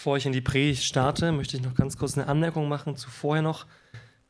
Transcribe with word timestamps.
Bevor 0.00 0.16
ich 0.16 0.24
in 0.24 0.32
die 0.32 0.40
Predigt 0.40 0.82
starte, 0.82 1.30
möchte 1.30 1.58
ich 1.58 1.62
noch 1.62 1.74
ganz 1.74 1.98
kurz 1.98 2.16
eine 2.16 2.26
Anmerkung 2.26 2.70
machen 2.70 2.96
zu 2.96 3.10
vorher 3.10 3.42
noch. 3.42 3.66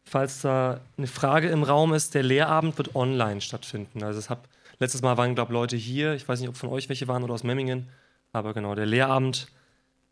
Falls 0.03 0.41
da 0.41 0.81
eine 0.99 1.07
Frage 1.07 1.49
im 1.49 1.63
Raum 1.63 1.95
ist, 1.95 2.17
der 2.17 2.25
Lehrabend 2.25 2.77
wird 2.77 2.97
online 2.97 3.41
stattfinden. 3.41 4.03
Also 4.03 4.29
hab, 4.29 4.49
letztes 4.81 5.01
Mal 5.03 5.17
waren, 5.17 5.37
glaube 5.37 5.53
ich, 5.53 5.55
Leute 5.55 5.77
hier. 5.77 6.15
Ich 6.15 6.29
weiß 6.29 6.41
nicht, 6.41 6.49
ob 6.49 6.57
von 6.57 6.71
euch 6.71 6.89
welche 6.89 7.07
waren 7.07 7.23
oder 7.23 7.35
aus 7.35 7.45
Memmingen. 7.45 7.89
Aber 8.33 8.53
genau, 8.53 8.75
der 8.75 8.85
Lehrabend 8.85 9.47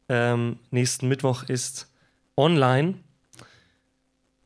ähm, 0.08 0.60
nächsten 0.70 1.08
Mittwoch 1.08 1.42
ist 1.42 1.92
online. 2.36 2.94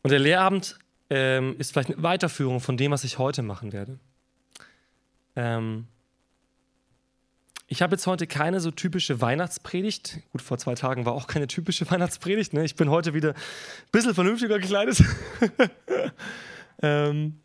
Und 0.02 0.12
der 0.12 0.18
Lehrabend 0.18 0.78
ähm, 1.10 1.56
ist 1.58 1.72
vielleicht 1.72 1.90
eine 1.90 2.02
Weiterführung 2.02 2.58
von 2.60 2.78
dem, 2.78 2.90
was 2.90 3.04
ich 3.04 3.18
heute 3.18 3.42
machen 3.42 3.74
werde. 3.74 3.98
Ähm, 5.36 5.88
ich 7.72 7.80
habe 7.80 7.94
jetzt 7.94 8.06
heute 8.06 8.26
keine 8.26 8.60
so 8.60 8.70
typische 8.70 9.22
Weihnachtspredigt. 9.22 10.18
Gut, 10.30 10.42
vor 10.42 10.58
zwei 10.58 10.74
Tagen 10.74 11.06
war 11.06 11.14
auch 11.14 11.26
keine 11.26 11.46
typische 11.46 11.90
Weihnachtspredigt. 11.90 12.52
Ne? 12.52 12.66
Ich 12.66 12.76
bin 12.76 12.90
heute 12.90 13.14
wieder 13.14 13.30
ein 13.30 13.90
bisschen 13.92 14.14
vernünftiger 14.14 14.58
gekleidet. 14.58 15.02
ähm, 16.82 17.40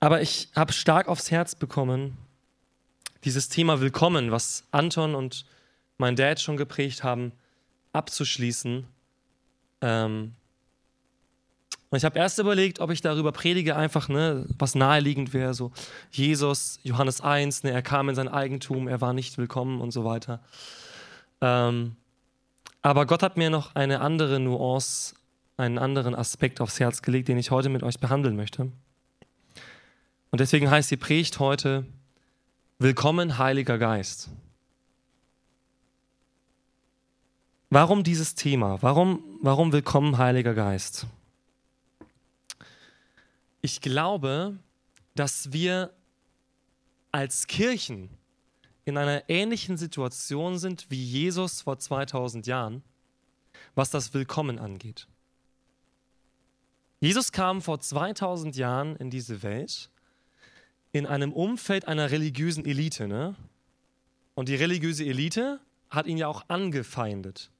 aber 0.00 0.20
ich 0.20 0.48
habe 0.56 0.72
stark 0.72 1.06
aufs 1.06 1.30
Herz 1.30 1.54
bekommen, 1.54 2.18
dieses 3.22 3.48
Thema 3.48 3.80
Willkommen, 3.80 4.32
was 4.32 4.64
Anton 4.72 5.14
und 5.14 5.44
mein 5.96 6.16
Dad 6.16 6.40
schon 6.40 6.56
geprägt 6.56 7.04
haben, 7.04 7.30
abzuschließen. 7.92 8.84
Ähm, 9.80 10.34
und 11.92 11.98
ich 11.98 12.06
habe 12.06 12.18
erst 12.18 12.38
überlegt, 12.38 12.80
ob 12.80 12.90
ich 12.90 13.02
darüber 13.02 13.32
predige, 13.32 13.76
einfach, 13.76 14.08
ne, 14.08 14.46
was 14.58 14.74
naheliegend 14.74 15.34
wäre, 15.34 15.52
so 15.52 15.72
Jesus, 16.10 16.78
Johannes 16.84 17.20
1, 17.20 17.64
ne, 17.64 17.70
er 17.70 17.82
kam 17.82 18.08
in 18.08 18.14
sein 18.14 18.28
Eigentum, 18.28 18.88
er 18.88 19.02
war 19.02 19.12
nicht 19.12 19.36
willkommen 19.36 19.82
und 19.82 19.90
so 19.90 20.02
weiter. 20.02 20.40
Ähm, 21.42 21.96
aber 22.80 23.04
Gott 23.04 23.22
hat 23.22 23.36
mir 23.36 23.50
noch 23.50 23.74
eine 23.74 24.00
andere 24.00 24.40
Nuance, 24.40 25.14
einen 25.58 25.76
anderen 25.76 26.14
Aspekt 26.14 26.62
aufs 26.62 26.80
Herz 26.80 27.02
gelegt, 27.02 27.28
den 27.28 27.36
ich 27.36 27.50
heute 27.50 27.68
mit 27.68 27.82
euch 27.82 28.00
behandeln 28.00 28.36
möchte. 28.36 28.72
Und 30.30 30.40
deswegen 30.40 30.70
heißt 30.70 30.90
die 30.90 30.96
Predigt 30.96 31.40
heute 31.40 31.84
Willkommen, 32.78 33.36
Heiliger 33.36 33.76
Geist. 33.76 34.30
Warum 37.68 38.02
dieses 38.02 38.34
Thema? 38.34 38.78
Warum, 38.80 39.22
warum 39.42 39.72
Willkommen, 39.72 40.16
Heiliger 40.16 40.54
Geist? 40.54 41.06
Ich 43.64 43.80
glaube, 43.80 44.58
dass 45.14 45.52
wir 45.52 45.94
als 47.12 47.46
Kirchen 47.46 48.10
in 48.84 48.98
einer 48.98 49.28
ähnlichen 49.28 49.76
Situation 49.76 50.58
sind 50.58 50.90
wie 50.90 51.02
Jesus 51.02 51.60
vor 51.60 51.78
2000 51.78 52.48
Jahren, 52.48 52.82
was 53.76 53.90
das 53.90 54.12
Willkommen 54.14 54.58
angeht. 54.58 55.06
Jesus 56.98 57.30
kam 57.30 57.62
vor 57.62 57.78
2000 57.78 58.56
Jahren 58.56 58.96
in 58.96 59.10
diese 59.10 59.42
Welt 59.44 59.90
in 60.90 61.06
einem 61.06 61.32
Umfeld 61.32 61.86
einer 61.86 62.10
religiösen 62.10 62.64
Elite. 62.66 63.06
Ne? 63.06 63.36
Und 64.34 64.48
die 64.48 64.56
religiöse 64.56 65.04
Elite 65.04 65.60
hat 65.88 66.06
ihn 66.06 66.18
ja 66.18 66.26
auch 66.26 66.44
angefeindet. 66.48 67.50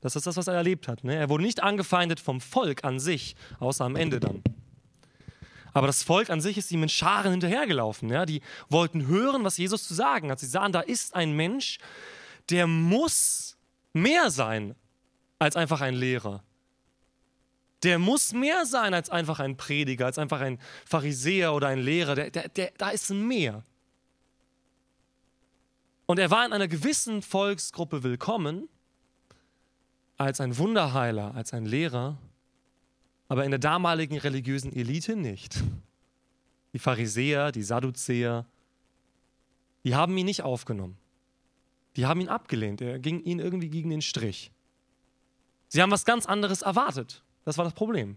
Das 0.00 0.16
ist 0.16 0.26
das, 0.26 0.36
was 0.36 0.46
er 0.46 0.54
erlebt 0.54 0.86
hat. 0.86 1.02
Ne? 1.02 1.16
Er 1.16 1.28
wurde 1.28 1.42
nicht 1.42 1.62
angefeindet 1.62 2.20
vom 2.20 2.40
Volk 2.40 2.84
an 2.84 3.00
sich, 3.00 3.34
außer 3.58 3.84
am 3.84 3.96
Ende 3.96 4.20
dann. 4.20 4.42
Aber 5.78 5.86
das 5.86 6.02
Volk 6.02 6.28
an 6.28 6.40
sich 6.40 6.58
ist 6.58 6.72
ihm 6.72 6.82
in 6.82 6.88
Scharen 6.88 7.30
hinterhergelaufen. 7.30 8.10
Ja? 8.10 8.26
Die 8.26 8.42
wollten 8.68 9.06
hören, 9.06 9.44
was 9.44 9.58
Jesus 9.58 9.86
zu 9.86 9.94
sagen 9.94 10.28
hat. 10.28 10.40
Sie 10.40 10.46
sahen, 10.46 10.72
da 10.72 10.80
ist 10.80 11.14
ein 11.14 11.36
Mensch, 11.36 11.78
der 12.50 12.66
muss 12.66 13.56
mehr 13.92 14.28
sein 14.32 14.74
als 15.38 15.54
einfach 15.54 15.80
ein 15.80 15.94
Lehrer. 15.94 16.42
Der 17.84 18.00
muss 18.00 18.32
mehr 18.32 18.66
sein 18.66 18.92
als 18.92 19.08
einfach 19.08 19.38
ein 19.38 19.56
Prediger, 19.56 20.06
als 20.06 20.18
einfach 20.18 20.40
ein 20.40 20.58
Pharisäer 20.84 21.54
oder 21.54 21.68
ein 21.68 21.78
Lehrer. 21.78 22.16
Der, 22.16 22.32
der, 22.32 22.48
der, 22.48 22.72
da 22.76 22.90
ist 22.90 23.08
mehr. 23.10 23.62
Und 26.06 26.18
er 26.18 26.32
war 26.32 26.44
in 26.44 26.52
einer 26.52 26.66
gewissen 26.66 27.22
Volksgruppe 27.22 28.02
willkommen 28.02 28.68
als 30.16 30.40
ein 30.40 30.58
Wunderheiler, 30.58 31.36
als 31.36 31.52
ein 31.52 31.66
Lehrer 31.66 32.18
aber 33.28 33.44
in 33.44 33.50
der 33.50 33.60
damaligen 33.60 34.18
religiösen 34.18 34.72
Elite 34.72 35.16
nicht. 35.16 35.62
Die 36.72 36.78
Pharisäer, 36.78 37.52
die 37.52 37.62
Sadduzäer, 37.62 38.46
die 39.84 39.94
haben 39.94 40.16
ihn 40.16 40.26
nicht 40.26 40.42
aufgenommen. 40.42 40.96
Die 41.96 42.06
haben 42.06 42.20
ihn 42.20 42.28
abgelehnt. 42.28 42.80
Er 42.80 42.98
ging 42.98 43.22
ihnen 43.22 43.40
irgendwie 43.40 43.68
gegen 43.68 43.90
den 43.90 44.02
Strich. 44.02 44.50
Sie 45.68 45.82
haben 45.82 45.90
was 45.90 46.04
ganz 46.04 46.26
anderes 46.26 46.62
erwartet. 46.62 47.22
Das 47.44 47.58
war 47.58 47.64
das 47.64 47.74
Problem. 47.74 48.16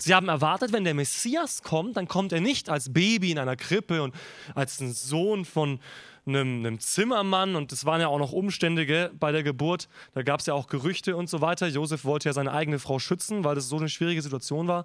Sie 0.00 0.14
haben 0.14 0.28
erwartet, 0.28 0.72
wenn 0.72 0.84
der 0.84 0.94
Messias 0.94 1.64
kommt, 1.64 1.96
dann 1.96 2.06
kommt 2.06 2.32
er 2.32 2.40
nicht 2.40 2.70
als 2.70 2.92
Baby 2.92 3.32
in 3.32 3.38
einer 3.38 3.56
Krippe 3.56 4.00
und 4.02 4.14
als 4.54 4.80
ein 4.80 4.92
Sohn 4.92 5.44
von 5.44 5.80
einem, 6.24 6.64
einem 6.64 6.78
Zimmermann. 6.78 7.56
Und 7.56 7.72
es 7.72 7.84
waren 7.84 8.00
ja 8.00 8.06
auch 8.06 8.20
noch 8.20 8.30
Umstände 8.30 8.86
gell, 8.86 9.10
bei 9.18 9.32
der 9.32 9.42
Geburt. 9.42 9.88
Da 10.14 10.22
gab 10.22 10.38
es 10.38 10.46
ja 10.46 10.54
auch 10.54 10.68
Gerüchte 10.68 11.16
und 11.16 11.28
so 11.28 11.40
weiter. 11.40 11.66
Josef 11.66 12.04
wollte 12.04 12.28
ja 12.28 12.32
seine 12.32 12.52
eigene 12.52 12.78
Frau 12.78 13.00
schützen, 13.00 13.42
weil 13.42 13.56
das 13.56 13.68
so 13.68 13.76
eine 13.76 13.88
schwierige 13.88 14.22
Situation 14.22 14.68
war. 14.68 14.84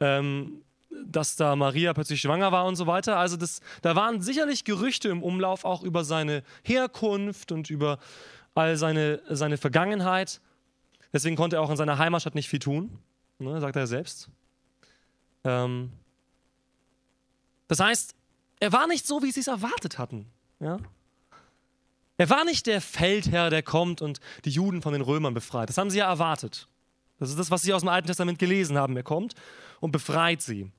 Ähm, 0.00 0.62
dass 1.06 1.36
da 1.36 1.54
Maria 1.54 1.94
plötzlich 1.94 2.20
schwanger 2.20 2.50
war 2.50 2.66
und 2.66 2.74
so 2.74 2.88
weiter. 2.88 3.18
Also 3.18 3.36
das, 3.36 3.60
da 3.80 3.94
waren 3.94 4.20
sicherlich 4.20 4.64
Gerüchte 4.64 5.08
im 5.08 5.22
Umlauf 5.22 5.64
auch 5.64 5.84
über 5.84 6.02
seine 6.04 6.42
Herkunft 6.64 7.52
und 7.52 7.70
über 7.70 7.98
all 8.54 8.76
seine, 8.76 9.20
seine 9.30 9.56
Vergangenheit. 9.56 10.40
Deswegen 11.12 11.36
konnte 11.36 11.56
er 11.56 11.62
auch 11.62 11.70
in 11.70 11.76
seiner 11.76 11.98
Heimatstadt 11.98 12.34
nicht 12.34 12.48
viel 12.48 12.58
tun 12.58 12.98
ne, 13.44 13.60
sagt 13.60 13.76
er 13.76 13.86
selbst. 13.86 14.28
Ähm, 15.44 15.92
das 17.68 17.80
heißt, 17.80 18.14
er 18.60 18.72
war 18.72 18.86
nicht 18.86 19.06
so, 19.06 19.22
wie 19.22 19.30
sie 19.30 19.40
es 19.40 19.46
erwartet 19.46 19.98
hatten. 19.98 20.26
Ja? 20.60 20.78
Er 22.18 22.30
war 22.30 22.44
nicht 22.44 22.66
der 22.66 22.80
Feldherr, 22.80 23.50
der 23.50 23.62
kommt 23.62 24.02
und 24.02 24.20
die 24.44 24.50
Juden 24.50 24.82
von 24.82 24.92
den 24.92 25.02
Römern 25.02 25.34
befreit. 25.34 25.68
Das 25.68 25.78
haben 25.78 25.90
sie 25.90 25.98
ja 25.98 26.06
erwartet. 26.06 26.68
Das 27.18 27.30
ist 27.30 27.38
das, 27.38 27.50
was 27.50 27.62
sie 27.62 27.72
aus 27.72 27.82
dem 27.82 27.88
Alten 27.88 28.06
Testament 28.06 28.38
gelesen 28.38 28.76
haben. 28.76 28.96
Er 28.96 29.02
kommt 29.02 29.34
und 29.80 29.90
befreit 29.90 30.42
sie. 30.42 30.70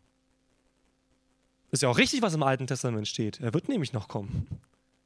Ist 1.71 1.81
ja 1.81 1.89
auch 1.89 1.97
richtig, 1.97 2.21
was 2.21 2.33
im 2.33 2.43
Alten 2.43 2.67
Testament 2.67 3.07
steht. 3.07 3.39
Er 3.39 3.53
wird 3.53 3.67
nämlich 3.67 3.93
noch 3.93 4.07
kommen. 4.07 4.47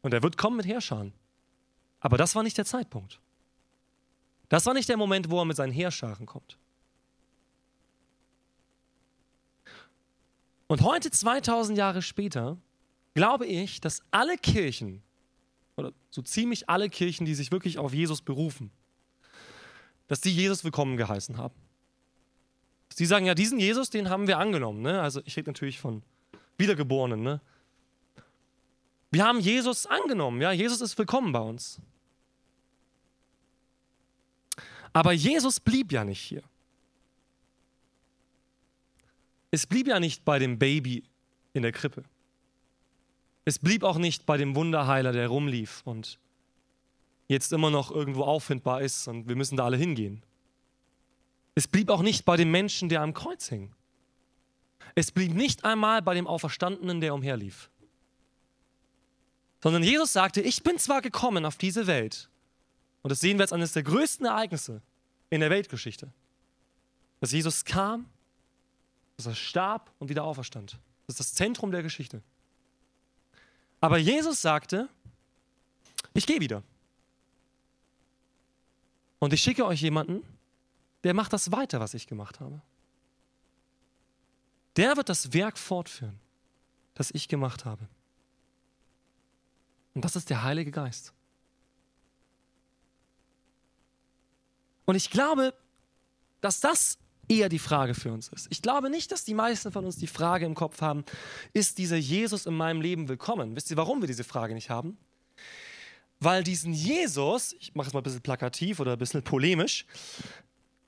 Und 0.02 0.14
er 0.14 0.22
wird 0.22 0.38
kommen 0.38 0.58
mit 0.58 0.66
Herrscharen. 0.66 1.14
Aber 2.00 2.18
das 2.18 2.36
war 2.36 2.44
nicht 2.44 2.58
der 2.58 2.66
Zeitpunkt. 2.66 3.20
Das 4.50 4.66
war 4.66 4.74
nicht 4.74 4.90
der 4.90 4.98
Moment, 4.98 5.30
wo 5.30 5.40
er 5.40 5.46
mit 5.46 5.58
seinen 5.58 5.72
Heerscharen 5.72 6.26
kommt. 6.26 6.58
Und 10.68 10.82
heute, 10.82 11.10
2000 11.10 11.78
Jahre 11.78 12.02
später, 12.02 12.58
glaube 13.14 13.46
ich, 13.46 13.80
dass 13.82 14.02
alle 14.12 14.38
Kirchen, 14.38 15.02
oder 15.78 15.94
so 16.10 16.22
ziemlich 16.22 16.70
alle 16.70 16.90
Kirchen, 16.90 17.26
die 17.26 17.36
sich 17.36 17.52
wirklich 17.52 17.78
auf 17.78 17.94
Jesus 17.94 18.22
berufen, 18.22 18.72
dass 20.08 20.22
die 20.22 20.34
Jesus 20.34 20.64
willkommen 20.64 20.98
geheißen 20.98 21.38
haben. 21.38 21.56
Die 22.98 23.06
sagen, 23.06 23.28
ja, 23.28 23.36
diesen 23.36 23.60
Jesus, 23.60 23.92
den 23.92 24.10
haben 24.10 24.28
wir 24.28 24.40
angenommen. 24.40 24.82
Ne? 24.82 25.02
Also 25.02 25.22
ich 25.26 25.38
rede 25.38 25.52
natürlich 25.52 25.80
von 25.80 26.02
Wiedergeborenen. 26.58 27.22
Ne? 27.22 27.42
Wir 29.12 29.24
haben 29.24 29.40
Jesus 29.40 29.86
angenommen. 29.86 30.42
Ja? 30.42 30.52
Jesus 30.52 30.82
ist 30.82 30.98
willkommen 30.98 31.32
bei 31.32 31.40
uns. 31.40 31.80
Aber 34.94 35.12
Jesus 35.12 35.60
blieb 35.60 35.92
ja 35.92 36.04
nicht 36.04 36.20
hier. 36.20 36.42
Es 39.58 39.66
blieb 39.66 39.88
ja 39.88 40.00
nicht 40.00 40.24
bei 40.24 40.38
dem 40.38 40.60
Baby 40.60 41.04
in 41.54 41.64
der 41.64 41.72
Krippe. 41.72 42.04
Es 43.44 43.58
blieb 43.58 43.82
auch 43.82 43.98
nicht 43.98 44.28
bei 44.28 44.38
dem 44.38 44.54
Wunderheiler, 44.56 45.12
der 45.12 45.30
rumlief 45.30 45.82
und 45.84 46.20
jetzt 47.28 47.52
immer 47.52 47.72
noch 47.72 47.90
irgendwo 47.90 48.22
auffindbar 48.22 48.82
ist 48.82 49.08
und 49.08 49.28
wir 49.28 49.36
müssen 49.36 49.58
da 49.58 49.66
alle 49.66 49.78
hingehen. 49.78 50.22
Es 51.56 51.68
blieb 51.68 51.90
auch 51.90 52.04
nicht 52.04 52.24
bei 52.24 52.38
dem 52.38 52.52
Menschen, 52.52 52.88
der 52.88 53.02
am 53.02 53.16
Kreuz 53.16 53.50
hing. 53.50 53.74
Es 54.94 55.12
blieb 55.12 55.34
nicht 55.34 55.66
einmal 55.66 56.04
bei 56.04 56.14
dem 56.14 56.28
Auferstandenen, 56.28 57.02
der 57.02 57.16
umherlief. 57.16 57.72
Sondern 59.64 59.82
Jesus 59.82 60.14
sagte, 60.14 60.40
ich 60.40 60.62
bin 60.62 60.78
zwar 60.78 61.02
gekommen 61.02 61.46
auf 61.46 61.58
diese 61.58 61.88
Welt, 61.88 62.30
und 63.02 63.10
das 63.10 63.22
sehen 63.22 63.40
wir 63.40 63.42
als 63.46 63.54
eines 63.54 63.74
der 63.74 63.82
größten 63.82 64.28
Ereignisse 64.28 64.84
in 65.32 65.40
der 65.40 65.50
Weltgeschichte, 65.50 66.14
dass 67.22 67.32
Jesus 67.32 67.66
kam 67.66 68.06
dass 69.18 69.26
er 69.26 69.36
starb 69.36 69.92
und 70.00 70.10
wieder 70.10 70.24
auferstand. 70.24 70.80
Das 71.08 71.16
ist 71.16 71.20
das 71.20 71.34
Zentrum 71.34 71.72
der 71.72 71.84
Geschichte. 71.84 72.22
Aber 73.82 73.98
Jesus 73.98 74.42
sagte, 74.42 74.90
ich 76.14 76.26
gehe 76.26 76.40
wieder. 76.40 76.64
Und 79.20 79.34
ich 79.34 79.42
schicke 79.42 79.66
euch 79.66 79.82
jemanden, 79.82 80.24
der 81.04 81.14
macht 81.14 81.34
das 81.34 81.52
weiter, 81.52 81.80
was 81.80 81.94
ich 81.94 82.08
gemacht 82.08 82.40
habe. 82.40 82.62
Der 84.76 84.96
wird 84.96 85.10
das 85.10 85.34
Werk 85.34 85.58
fortführen, 85.58 86.20
das 86.94 87.12
ich 87.12 87.28
gemacht 87.28 87.66
habe. 87.66 87.88
Und 89.96 90.06
das 90.06 90.16
ist 90.16 90.30
der 90.30 90.44
Heilige 90.44 90.70
Geist. 90.70 91.14
Und 94.86 94.96
ich 94.96 95.10
glaube, 95.10 95.54
dass 96.42 96.60
das 96.60 97.00
eher 97.28 97.50
die 97.50 97.60
Frage 97.60 97.94
für 97.94 98.12
uns 98.12 98.30
ist. 98.30 98.48
Ich 98.50 98.62
glaube 98.62 98.90
nicht, 98.90 99.12
dass 99.12 99.24
die 99.24 99.34
meisten 99.34 99.72
von 99.72 99.86
uns 99.86 99.98
die 99.98 100.08
Frage 100.08 100.46
im 100.46 100.56
Kopf 100.56 100.82
haben, 100.82 101.04
ist 101.54 101.78
dieser 101.78 101.98
Jesus 101.98 102.46
in 102.46 102.56
meinem 102.56 102.82
Leben 102.82 103.08
willkommen? 103.10 103.56
Wisst 103.56 103.70
ihr, 103.72 103.78
warum 103.78 104.02
wir 104.02 104.08
diese 104.08 104.24
Frage 104.24 104.54
nicht 104.54 104.70
haben? 104.70 104.98
Weil 106.20 106.44
diesen 106.44 106.74
Jesus, 106.74 107.56
ich 107.60 107.76
mache 107.76 107.88
es 107.88 107.94
mal 107.94 108.00
ein 108.00 108.04
bisschen 108.04 108.22
plakativ 108.22 108.80
oder 108.80 108.94
ein 108.94 108.98
bisschen 108.98 109.24
polemisch, 109.24 109.86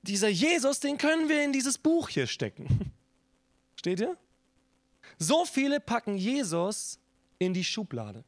dieser 0.02 0.28
Jesus, 0.28 0.80
den 0.80 0.98
können 0.98 1.28
wir 1.28 1.44
in 1.44 1.52
dieses 1.52 1.78
Buch 1.78 2.08
hier 2.08 2.26
stecken. 2.26 2.92
Steht 3.76 4.00
ihr? 4.00 4.16
So 5.18 5.44
viele 5.44 5.80
packen 5.80 6.16
Jesus 6.16 6.98
in 7.38 7.52
die 7.52 7.64
Schublade. 7.64 8.24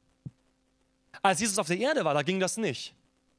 Als 1.22 1.40
Jesus 1.40 1.58
auf 1.58 1.66
der 1.66 1.78
Erde 1.78 2.04
war, 2.04 2.14
da 2.14 2.22
ging 2.22 2.40
das 2.40 2.56
nicht. 2.56 2.94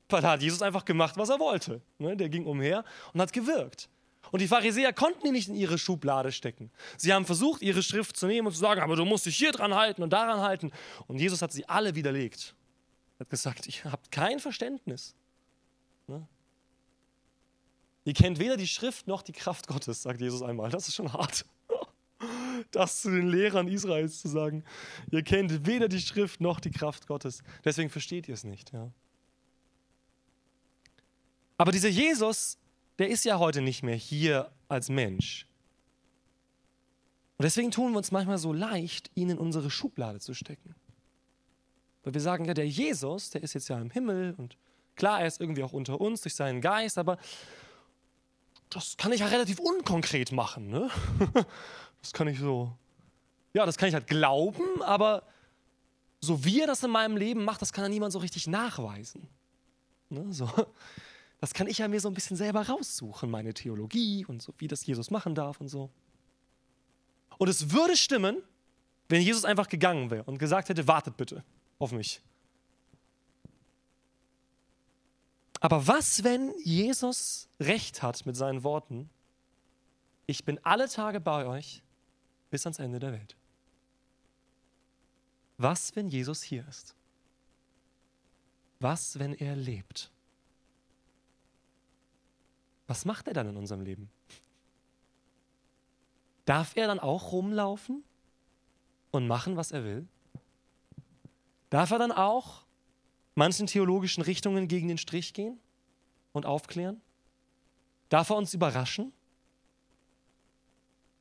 Weil 0.09 0.21
da 0.21 0.31
hat 0.31 0.41
Jesus 0.41 0.61
einfach 0.61 0.85
gemacht, 0.85 1.17
was 1.17 1.29
er 1.29 1.39
wollte. 1.39 1.81
Ne, 1.97 2.15
der 2.15 2.29
ging 2.29 2.45
umher 2.45 2.83
und 3.13 3.21
hat 3.21 3.33
gewirkt. 3.33 3.89
Und 4.33 4.39
die 4.39 4.47
Pharisäer 4.47 4.93
konnten 4.93 5.27
ihn 5.27 5.33
nicht 5.33 5.47
in 5.47 5.53
ihre 5.53 5.77
Schublade 5.77 6.31
stecken. 6.31 6.71
Sie 6.97 7.13
haben 7.13 7.23
versucht, 7.23 7.61
ihre 7.61 7.83
Schrift 7.83 8.17
zu 8.17 8.25
nehmen 8.25 8.47
und 8.47 8.53
zu 8.53 8.59
sagen, 8.59 8.81
aber 8.81 8.95
du 8.95 9.05
musst 9.05 9.27
dich 9.27 9.37
hier 9.37 9.51
dran 9.51 9.75
halten 9.75 10.01
und 10.01 10.09
daran 10.09 10.39
halten. 10.41 10.71
Und 11.05 11.19
Jesus 11.19 11.43
hat 11.43 11.51
sie 11.51 11.69
alle 11.69 11.93
widerlegt. 11.93 12.55
Er 13.17 13.19
hat 13.19 13.29
gesagt, 13.29 13.67
ihr 13.67 13.91
habt 13.91 14.11
kein 14.11 14.39
Verständnis. 14.39 15.13
Ne? 16.07 16.27
Ihr 18.05 18.13
kennt 18.13 18.39
weder 18.39 18.57
die 18.57 18.65
Schrift 18.65 19.05
noch 19.05 19.21
die 19.21 19.33
Kraft 19.33 19.67
Gottes, 19.67 20.01
sagt 20.01 20.19
Jesus 20.19 20.41
einmal. 20.41 20.71
Das 20.71 20.87
ist 20.87 20.95
schon 20.95 21.13
hart. 21.13 21.45
Das 22.71 23.01
zu 23.01 23.11
den 23.11 23.27
Lehrern 23.27 23.67
Israels 23.67 24.21
zu 24.21 24.29
sagen. 24.29 24.63
Ihr 25.11 25.21
kennt 25.21 25.67
weder 25.67 25.87
die 25.89 25.99
Schrift 25.99 26.39
noch 26.39 26.59
die 26.59 26.71
Kraft 26.71 27.05
Gottes. 27.05 27.43
Deswegen 27.65 27.89
versteht 27.89 28.27
ihr 28.27 28.33
es 28.33 28.45
nicht. 28.45 28.71
Ja. 28.71 28.89
Aber 31.57 31.71
dieser 31.71 31.89
Jesus, 31.89 32.57
der 32.99 33.09
ist 33.09 33.25
ja 33.25 33.39
heute 33.39 33.61
nicht 33.61 33.83
mehr 33.83 33.95
hier 33.95 34.51
als 34.67 34.89
Mensch. 34.89 35.47
Und 37.37 37.43
deswegen 37.43 37.71
tun 37.71 37.91
wir 37.91 37.97
uns 37.97 38.11
manchmal 38.11 38.37
so 38.37 38.53
leicht, 38.53 39.09
ihn 39.15 39.29
in 39.29 39.37
unsere 39.37 39.71
Schublade 39.71 40.19
zu 40.19 40.33
stecken. 40.33 40.75
Weil 42.03 42.13
wir 42.13 42.21
sagen, 42.21 42.45
ja, 42.45 42.53
der 42.53 42.67
Jesus, 42.67 43.31
der 43.31 43.43
ist 43.43 43.53
jetzt 43.53 43.69
ja 43.69 43.79
im 43.79 43.89
Himmel 43.89 44.35
und 44.37 44.57
klar, 44.95 45.21
er 45.21 45.27
ist 45.27 45.41
irgendwie 45.41 45.63
auch 45.63 45.73
unter 45.73 45.99
uns 45.99 46.21
durch 46.21 46.35
seinen 46.35 46.61
Geist, 46.61 46.97
aber 46.97 47.17
das 48.69 48.97
kann 48.97 49.11
ich 49.11 49.21
ja 49.21 49.27
relativ 49.27 49.59
unkonkret 49.59 50.31
machen. 50.31 50.69
Ne? 50.69 50.89
Das 52.01 52.11
kann 52.11 52.27
ich 52.27 52.37
so, 52.37 52.69
ja, 53.53 53.65
das 53.65 53.77
kann 53.77 53.87
ich 53.87 53.95
halt 53.95 54.07
glauben, 54.07 54.81
aber 54.81 55.23
so 56.19 56.43
wie 56.43 56.59
er 56.59 56.67
das 56.67 56.83
in 56.83 56.91
meinem 56.91 57.15
Leben 57.15 57.45
macht, 57.45 57.61
das 57.61 57.71
kann 57.71 57.85
ja 57.85 57.89
niemand 57.89 58.11
so 58.11 58.19
richtig 58.19 58.45
nachweisen. 58.45 59.29
Ne? 60.09 60.25
So. 60.33 60.49
Das 61.43 61.53
kann 61.53 61.67
ich 61.67 61.79
ja 61.79 61.89
mir 61.89 61.99
so 61.99 62.07
ein 62.07 62.13
bisschen 62.13 62.37
selber 62.37 62.69
raussuchen, 62.69 63.29
meine 63.29 63.53
Theologie 63.53 64.25
und 64.25 64.41
so, 64.41 64.53
wie 64.59 64.69
das 64.69 64.85
Jesus 64.85 65.11
machen 65.11 65.35
darf 65.35 65.59
und 65.59 65.67
so. 65.67 65.89
Und 67.37 67.49
es 67.49 67.71
würde 67.71 67.97
stimmen, 67.97 68.41
wenn 69.09 69.21
Jesus 69.21 69.43
einfach 69.43 69.67
gegangen 69.67 70.09
wäre 70.09 70.23
und 70.23 70.37
gesagt 70.37 70.69
hätte, 70.69 70.87
wartet 70.87 71.17
bitte 71.17 71.43
auf 71.79 71.91
mich. 71.91 72.21
Aber 75.59 75.85
was, 75.85 76.23
wenn 76.23 76.53
Jesus 76.63 77.49
recht 77.59 78.01
hat 78.01 78.25
mit 78.25 78.37
seinen 78.37 78.63
Worten? 78.63 79.09
Ich 80.27 80.45
bin 80.45 80.63
alle 80.63 80.87
Tage 80.87 81.19
bei 81.19 81.45
euch 81.45 81.83
bis 82.51 82.65
ans 82.65 82.79
Ende 82.79 82.99
der 82.99 83.11
Welt. 83.11 83.35
Was, 85.57 85.93
wenn 85.97 86.07
Jesus 86.07 86.41
hier 86.41 86.65
ist? 86.69 86.95
Was, 88.79 89.19
wenn 89.19 89.33
er 89.33 89.57
lebt? 89.57 90.12
Was 92.93 93.05
macht 93.05 93.27
er 93.27 93.33
dann 93.33 93.49
in 93.49 93.57
unserem 93.57 93.81
Leben? 93.81 94.07
Darf 96.45 96.77
er 96.77 96.85
dann 96.85 96.99
auch 96.99 97.31
rumlaufen 97.31 98.03
und 99.09 99.25
machen, 99.25 99.57
was 99.57 99.71
er 99.71 99.83
will? 99.83 100.07
Darf 101.71 101.89
er 101.89 101.97
dann 101.97 102.11
auch 102.11 102.67
manchen 103.33 103.65
theologischen 103.65 104.21
Richtungen 104.21 104.67
gegen 104.67 104.89
den 104.89 104.99
Strich 104.99 105.33
gehen 105.33 105.59
und 106.33 106.45
aufklären? 106.45 107.01
Darf 108.09 108.29
er 108.29 108.35
uns 108.35 108.53
überraschen? 108.53 109.11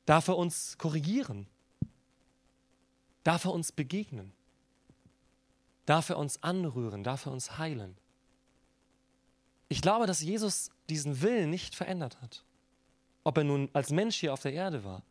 Darf 0.05 0.27
er 0.27 0.37
uns 0.37 0.77
korrigieren? 0.77 1.47
Darf 3.23 3.45
er 3.45 3.51
uns 3.51 3.71
begegnen? 3.71 4.31
Darf 5.87 6.11
er 6.11 6.19
uns 6.19 6.43
anrühren? 6.43 7.03
Darf 7.03 7.25
er 7.25 7.31
uns 7.31 7.57
heilen? 7.57 7.97
Ich 9.73 9.81
glaube, 9.81 10.05
dass 10.05 10.21
Jesus 10.21 10.69
diesen 10.87 11.23
Willen 11.23 11.49
nicht 11.49 11.73
verändert 11.73 12.21
hat. 12.21 12.43
Ob 13.23 13.39
er 13.39 13.43
nun 13.43 13.71
als 13.73 13.89
Mensch 13.89 14.17
hier 14.17 14.31
auf 14.31 14.43
der 14.43 14.53
Erde 14.53 14.83
war 14.83 15.01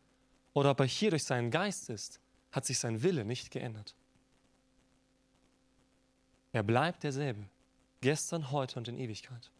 oder 0.53 0.70
ob 0.70 0.79
er 0.79 0.87
hier 0.87 1.11
durch 1.11 1.25
seinen 1.25 1.50
Geist 1.50 1.91
ist, 1.91 2.20
hat 2.53 2.64
sich 2.64 2.79
sein 2.79 3.03
Wille 3.03 3.25
nicht 3.25 3.50
geändert. 3.50 3.97
Er 6.53 6.62
bleibt 6.62 7.03
derselbe, 7.03 7.49
gestern, 8.03 8.53
heute 8.53 8.79
und 8.79 8.87
in 8.87 8.99
Ewigkeit. 8.99 9.50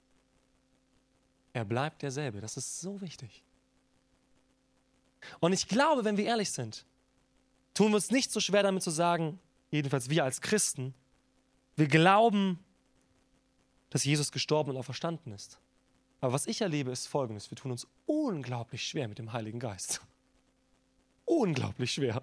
Er 1.53 1.65
bleibt 1.65 2.03
derselbe, 2.03 2.41
das 2.41 2.57
ist 2.57 2.81
so 2.81 3.01
wichtig. 3.01 3.43
Und 5.41 5.53
ich 5.53 5.67
glaube, 5.67 6.05
wenn 6.05 6.17
wir 6.17 6.27
ehrlich 6.27 6.53
sind, 6.53 6.87
tun 7.75 7.91
wir 7.91 7.97
uns 7.97 8.13
nicht 8.13 8.31
so 8.31 8.39
schwer 8.39 8.63
damit 8.63 8.85
zu 8.85 8.91
sagen, 8.91 9.41
jedenfalls 9.73 10.11
wir 10.11 10.23
als 10.23 10.41
Christen, 10.41 10.95
wir 11.75 11.89
glauben, 11.89 12.61
dass 13.93 14.05
Jesus 14.05 14.33
gestorben 14.33 14.71
und 14.71 14.79
auferstanden 14.79 15.33
ist. 15.33 15.59
Aber 16.23 16.33
was 16.33 16.47
ich 16.47 16.63
erlebe, 16.63 16.91
ist 16.91 17.09
folgendes. 17.09 17.51
Wir 17.51 17.57
tun 17.57 17.73
uns 17.73 17.87
unglaublich 18.07 18.89
schwer 18.89 19.07
mit 19.07 19.19
dem 19.19 19.35
Heiligen 19.35 19.61
Geist. 19.61 20.01
Unglaublich 21.27 21.93
schwer. 21.93 22.23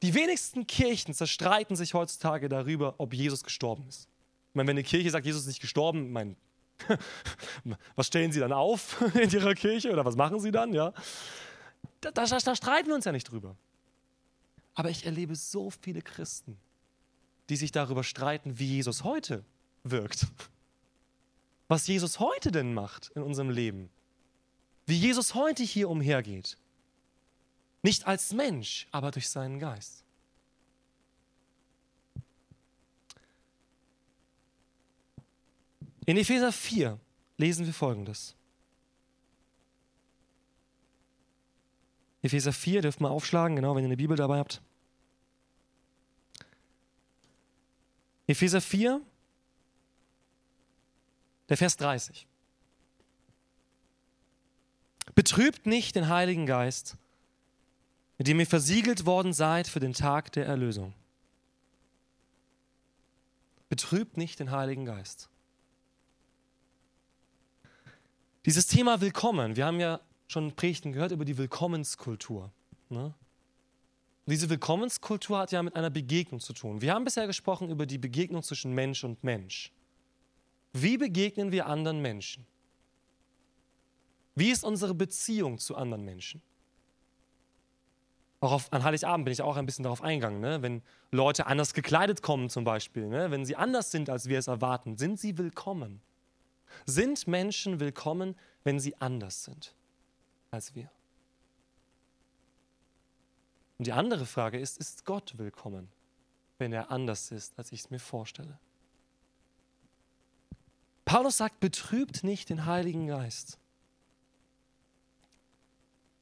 Die 0.00 0.14
wenigsten 0.14 0.66
Kirchen 0.66 1.12
zerstreiten 1.12 1.76
sich 1.76 1.92
heutzutage 1.92 2.48
darüber, 2.48 2.94
ob 2.96 3.12
Jesus 3.12 3.44
gestorben 3.44 3.84
ist. 3.88 4.08
Ich 4.48 4.54
meine, 4.54 4.68
wenn 4.68 4.76
eine 4.76 4.84
Kirche 4.84 5.10
sagt, 5.10 5.26
Jesus 5.26 5.42
ist 5.42 5.48
nicht 5.48 5.60
gestorben, 5.60 6.10
mein, 6.12 6.36
was 7.94 8.06
stellen 8.06 8.32
sie 8.32 8.40
dann 8.40 8.52
auf 8.52 9.02
in 9.14 9.30
ihrer 9.30 9.54
Kirche 9.54 9.92
oder 9.92 10.04
was 10.04 10.16
machen 10.16 10.40
sie 10.40 10.50
dann? 10.50 10.72
Ja? 10.72 10.94
Da, 12.00 12.10
da, 12.10 12.24
da 12.24 12.56
streiten 12.56 12.88
wir 12.88 12.94
uns 12.94 13.04
ja 13.04 13.12
nicht 13.12 13.30
drüber. 13.30 13.54
Aber 14.74 14.88
ich 14.88 15.04
erlebe 15.04 15.36
so 15.36 15.68
viele 15.68 16.00
Christen, 16.00 16.56
die 17.50 17.56
sich 17.56 17.70
darüber 17.70 18.02
streiten, 18.02 18.58
wie 18.58 18.76
Jesus 18.76 19.04
heute 19.04 19.44
wirkt 19.90 20.26
was 21.68 21.86
Jesus 21.86 22.20
heute 22.20 22.52
denn 22.52 22.74
macht 22.74 23.10
in 23.14 23.22
unserem 23.22 23.50
Leben. 23.50 23.90
Wie 24.86 24.96
Jesus 24.96 25.34
heute 25.34 25.62
hier 25.64 25.88
umhergeht. 25.88 26.56
Nicht 27.82 28.06
als 28.06 28.32
Mensch, 28.32 28.86
aber 28.92 29.10
durch 29.10 29.28
seinen 29.28 29.58
Geist. 29.58 30.04
In 36.04 36.16
Epheser 36.16 36.52
4 36.52 37.00
lesen 37.36 37.66
wir 37.66 37.74
Folgendes. 37.74 38.36
Epheser 42.22 42.52
4 42.52 42.82
dürft 42.82 43.00
mal 43.00 43.08
aufschlagen, 43.08 43.56
genau, 43.56 43.74
wenn 43.74 43.82
ihr 43.84 43.88
eine 43.88 43.96
Bibel 43.96 44.16
dabei 44.16 44.38
habt. 44.38 44.62
Epheser 48.28 48.60
4, 48.60 49.00
der 51.48 51.56
Vers 51.56 51.76
30. 51.76 52.26
Betrübt 55.14 55.66
nicht 55.66 55.94
den 55.94 56.08
Heiligen 56.08 56.46
Geist, 56.46 56.96
mit 58.18 58.26
dem 58.26 58.40
ihr 58.40 58.46
versiegelt 58.46 59.06
worden 59.06 59.32
seid 59.32 59.68
für 59.68 59.80
den 59.80 59.92
Tag 59.92 60.32
der 60.32 60.46
Erlösung. 60.46 60.94
Betrübt 63.68 64.16
nicht 64.16 64.38
den 64.38 64.50
Heiligen 64.50 64.84
Geist. 64.84 65.28
Dieses 68.44 68.66
Thema 68.66 69.00
Willkommen, 69.00 69.56
wir 69.56 69.66
haben 69.66 69.80
ja 69.80 70.00
schon 70.28 70.54
Predigten 70.54 70.92
gehört 70.92 71.12
über 71.12 71.24
die 71.24 71.36
Willkommenskultur. 71.36 72.52
Ne? 72.88 73.12
Diese 74.26 74.50
Willkommenskultur 74.50 75.38
hat 75.38 75.52
ja 75.52 75.62
mit 75.62 75.74
einer 75.76 75.90
Begegnung 75.90 76.40
zu 76.40 76.52
tun. 76.52 76.80
Wir 76.80 76.94
haben 76.94 77.04
bisher 77.04 77.26
gesprochen 77.26 77.70
über 77.70 77.86
die 77.86 77.98
Begegnung 77.98 78.42
zwischen 78.42 78.72
Mensch 78.72 79.04
und 79.04 79.22
Mensch. 79.22 79.72
Wie 80.82 80.98
begegnen 80.98 81.52
wir 81.52 81.66
anderen 81.66 82.02
Menschen? 82.02 82.46
Wie 84.34 84.50
ist 84.50 84.62
unsere 84.62 84.94
Beziehung 84.94 85.58
zu 85.58 85.74
anderen 85.74 86.04
Menschen? 86.04 86.42
Auch 88.40 88.52
auf, 88.52 88.72
an 88.74 88.84
Heiligabend 88.84 89.24
bin 89.24 89.32
ich 89.32 89.40
auch 89.40 89.56
ein 89.56 89.64
bisschen 89.64 89.84
darauf 89.84 90.02
eingegangen, 90.02 90.40
ne? 90.40 90.60
wenn 90.60 90.82
Leute 91.10 91.46
anders 91.46 91.72
gekleidet 91.72 92.20
kommen 92.20 92.50
zum 92.50 92.64
Beispiel, 92.64 93.08
ne? 93.08 93.30
wenn 93.30 93.46
sie 93.46 93.56
anders 93.56 93.90
sind, 93.90 94.10
als 94.10 94.28
wir 94.28 94.38
es 94.38 94.48
erwarten, 94.48 94.98
sind 94.98 95.18
sie 95.18 95.38
willkommen? 95.38 96.02
Sind 96.84 97.26
Menschen 97.26 97.80
willkommen, 97.80 98.36
wenn 98.62 98.78
sie 98.78 99.00
anders 99.00 99.44
sind 99.44 99.74
als 100.50 100.74
wir? 100.74 100.90
Und 103.78 103.86
die 103.86 103.92
andere 103.92 104.26
Frage 104.26 104.58
ist, 104.58 104.76
ist 104.76 105.06
Gott 105.06 105.38
willkommen, 105.38 105.88
wenn 106.58 106.74
er 106.74 106.90
anders 106.90 107.30
ist, 107.30 107.58
als 107.58 107.72
ich 107.72 107.80
es 107.80 107.90
mir 107.90 107.98
vorstelle? 107.98 108.58
Paulus 111.06 111.36
sagt, 111.36 111.60
betrübt 111.60 112.24
nicht 112.24 112.50
den 112.50 112.66
Heiligen 112.66 113.06
Geist. 113.06 113.58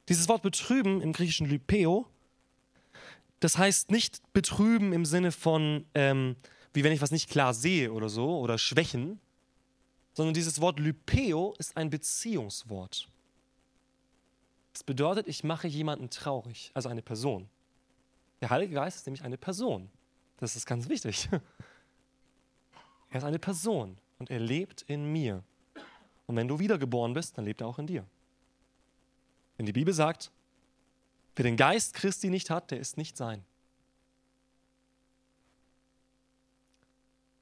Dieses 0.07 0.29
Wort 0.29 0.43
betrüben 0.43 1.01
im 1.01 1.11
griechischen 1.11 1.47
Lypeo, 1.47 2.07
das 3.39 3.57
heißt 3.57 3.89
nicht 3.89 4.21
betrüben 4.31 4.93
im 4.93 5.03
Sinne 5.03 5.31
von, 5.31 5.85
ähm, 5.95 6.35
wie 6.73 6.83
wenn 6.83 6.93
ich 6.93 7.01
was 7.01 7.09
nicht 7.09 7.31
klar 7.31 7.55
sehe 7.55 7.91
oder 7.91 8.09
so, 8.09 8.39
oder 8.39 8.59
schwächen, 8.59 9.19
sondern 10.13 10.35
dieses 10.35 10.61
Wort 10.61 10.79
Lypeo 10.79 11.55
ist 11.57 11.75
ein 11.75 11.89
Beziehungswort. 11.89 13.09
Das 14.71 14.83
bedeutet, 14.83 15.27
ich 15.27 15.43
mache 15.43 15.67
jemanden 15.67 16.11
traurig, 16.11 16.69
also 16.75 16.89
eine 16.89 17.01
Person. 17.01 17.49
Der 18.39 18.51
Heilige 18.51 18.75
Geist 18.75 18.97
ist 18.97 19.07
nämlich 19.07 19.23
eine 19.23 19.37
Person. 19.37 19.89
Das 20.37 20.55
ist 20.55 20.67
ganz 20.67 20.87
wichtig. 20.89 21.27
Er 23.09 23.19
ist 23.19 23.23
eine 23.23 23.39
Person 23.39 23.97
und 24.17 24.29
er 24.29 24.39
lebt 24.39 24.81
in 24.83 25.11
mir. 25.11 25.43
Und 26.27 26.35
wenn 26.35 26.47
du 26.47 26.59
wiedergeboren 26.59 27.13
bist, 27.13 27.37
dann 27.37 27.45
lebt 27.45 27.61
er 27.61 27.67
auch 27.67 27.79
in 27.79 27.87
dir. 27.87 28.05
Wenn 29.57 29.65
die 29.65 29.73
Bibel 29.73 29.93
sagt, 29.93 30.31
wer 31.35 31.43
den 31.43 31.57
Geist 31.57 31.93
Christi 31.93 32.29
nicht 32.29 32.49
hat, 32.49 32.71
der 32.71 32.79
ist 32.79 32.97
nicht 32.97 33.17
sein. 33.17 33.43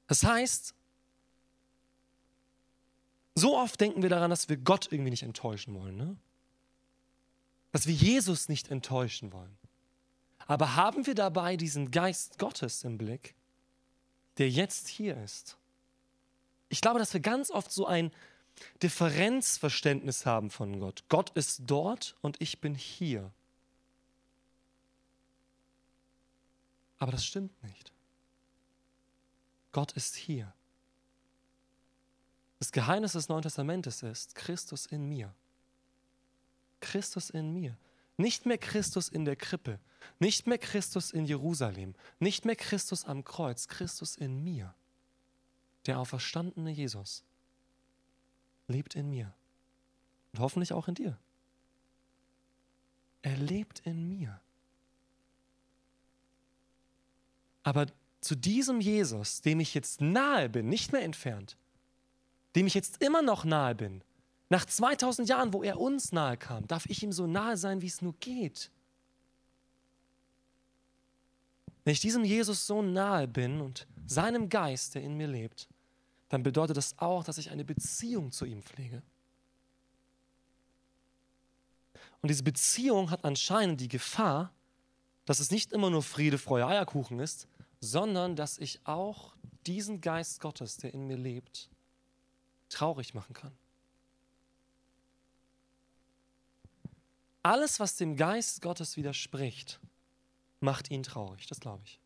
Das 0.06 0.22
heißt, 0.22 0.74
so 3.34 3.56
oft 3.56 3.80
denken 3.80 4.02
wir 4.02 4.10
daran, 4.10 4.30
dass 4.30 4.48
wir 4.48 4.56
Gott 4.56 4.92
irgendwie 4.92 5.10
nicht 5.10 5.22
enttäuschen 5.22 5.74
wollen, 5.74 5.96
ne? 5.96 6.16
dass 7.72 7.86
wir 7.86 7.94
Jesus 7.94 8.48
nicht 8.48 8.70
enttäuschen 8.70 9.32
wollen. 9.32 9.56
Aber 10.46 10.76
haben 10.76 11.06
wir 11.06 11.14
dabei 11.14 11.56
diesen 11.56 11.90
Geist 11.90 12.38
Gottes 12.38 12.84
im 12.84 12.98
Blick, 12.98 13.34
der 14.38 14.50
jetzt 14.50 14.88
hier 14.88 15.16
ist? 15.16 15.56
Ich 16.68 16.80
glaube, 16.80 16.98
dass 16.98 17.12
wir 17.12 17.20
ganz 17.20 17.50
oft 17.50 17.70
so 17.70 17.86
ein 17.86 18.10
Differenzverständnis 18.82 20.26
haben 20.26 20.50
von 20.50 20.80
Gott. 20.80 21.04
Gott 21.08 21.30
ist 21.30 21.62
dort 21.66 22.16
und 22.20 22.40
ich 22.40 22.60
bin 22.60 22.74
hier. 22.74 23.32
Aber 26.98 27.12
das 27.12 27.24
stimmt 27.24 27.62
nicht. 27.62 27.92
Gott 29.72 29.92
ist 29.92 30.14
hier. 30.14 30.52
Das 32.60 32.72
Geheimnis 32.72 33.12
des 33.12 33.28
Neuen 33.28 33.42
Testamentes 33.42 34.02
ist 34.02 34.34
Christus 34.34 34.86
in 34.86 35.08
mir. 35.08 35.34
Christus 36.80 37.30
in 37.30 37.52
mir. 37.52 37.76
Nicht 38.16 38.46
mehr 38.46 38.58
Christus 38.58 39.08
in 39.08 39.24
der 39.24 39.34
Krippe, 39.34 39.80
nicht 40.20 40.46
mehr 40.46 40.58
Christus 40.58 41.10
in 41.10 41.24
Jerusalem, 41.24 41.94
nicht 42.20 42.44
mehr 42.44 42.54
Christus 42.54 43.04
am 43.04 43.24
Kreuz, 43.24 43.66
Christus 43.66 44.16
in 44.16 44.44
mir. 44.44 44.72
Der 45.86 45.98
auferstandene 45.98 46.70
Jesus 46.70 47.24
lebt 48.68 48.94
in 48.94 49.10
mir 49.10 49.34
und 50.32 50.40
hoffentlich 50.40 50.72
auch 50.72 50.88
in 50.88 50.94
dir. 50.94 51.18
Er 53.22 53.36
lebt 53.36 53.80
in 53.80 54.08
mir. 54.08 54.40
Aber 57.62 57.86
zu 58.20 58.34
diesem 58.34 58.80
Jesus, 58.80 59.40
dem 59.42 59.60
ich 59.60 59.74
jetzt 59.74 60.00
nahe 60.00 60.48
bin, 60.48 60.68
nicht 60.68 60.92
mehr 60.92 61.02
entfernt, 61.02 61.56
dem 62.56 62.66
ich 62.66 62.74
jetzt 62.74 63.02
immer 63.02 63.22
noch 63.22 63.44
nahe 63.44 63.74
bin, 63.74 64.02
nach 64.50 64.64
2000 64.64 65.28
Jahren, 65.28 65.52
wo 65.52 65.62
er 65.62 65.80
uns 65.80 66.12
nahe 66.12 66.36
kam, 66.36 66.66
darf 66.66 66.86
ich 66.86 67.02
ihm 67.02 67.12
so 67.12 67.26
nahe 67.26 67.56
sein, 67.56 67.80
wie 67.82 67.86
es 67.86 68.02
nur 68.02 68.14
geht. 68.20 68.70
Wenn 71.84 71.92
ich 71.92 72.00
diesem 72.00 72.24
Jesus 72.24 72.66
so 72.66 72.82
nahe 72.82 73.28
bin 73.28 73.60
und 73.60 73.86
seinem 74.06 74.48
Geist, 74.48 74.94
der 74.94 75.02
in 75.02 75.16
mir 75.16 75.26
lebt, 75.26 75.68
dann 76.34 76.42
bedeutet 76.42 76.76
das 76.76 76.98
auch, 76.98 77.22
dass 77.22 77.38
ich 77.38 77.50
eine 77.52 77.64
Beziehung 77.64 78.32
zu 78.32 78.44
ihm 78.44 78.60
pflege. 78.60 79.02
Und 82.20 82.28
diese 82.28 82.42
Beziehung 82.42 83.10
hat 83.10 83.24
anscheinend 83.24 83.80
die 83.80 83.86
Gefahr, 83.86 84.52
dass 85.26 85.38
es 85.38 85.52
nicht 85.52 85.72
immer 85.72 85.90
nur 85.90 86.02
Friede, 86.02 86.38
Freude, 86.38 86.66
Eierkuchen 86.66 87.20
ist, 87.20 87.46
sondern 87.78 88.34
dass 88.34 88.58
ich 88.58 88.80
auch 88.84 89.36
diesen 89.64 90.00
Geist 90.00 90.40
Gottes, 90.40 90.76
der 90.76 90.92
in 90.92 91.06
mir 91.06 91.16
lebt, 91.16 91.70
traurig 92.68 93.14
machen 93.14 93.32
kann. 93.32 93.52
Alles, 97.44 97.78
was 97.78 97.94
dem 97.94 98.16
Geist 98.16 98.60
Gottes 98.60 98.96
widerspricht, 98.96 99.78
macht 100.58 100.90
ihn 100.90 101.04
traurig, 101.04 101.46
das 101.46 101.60
glaube 101.60 101.84
ich. 101.84 102.00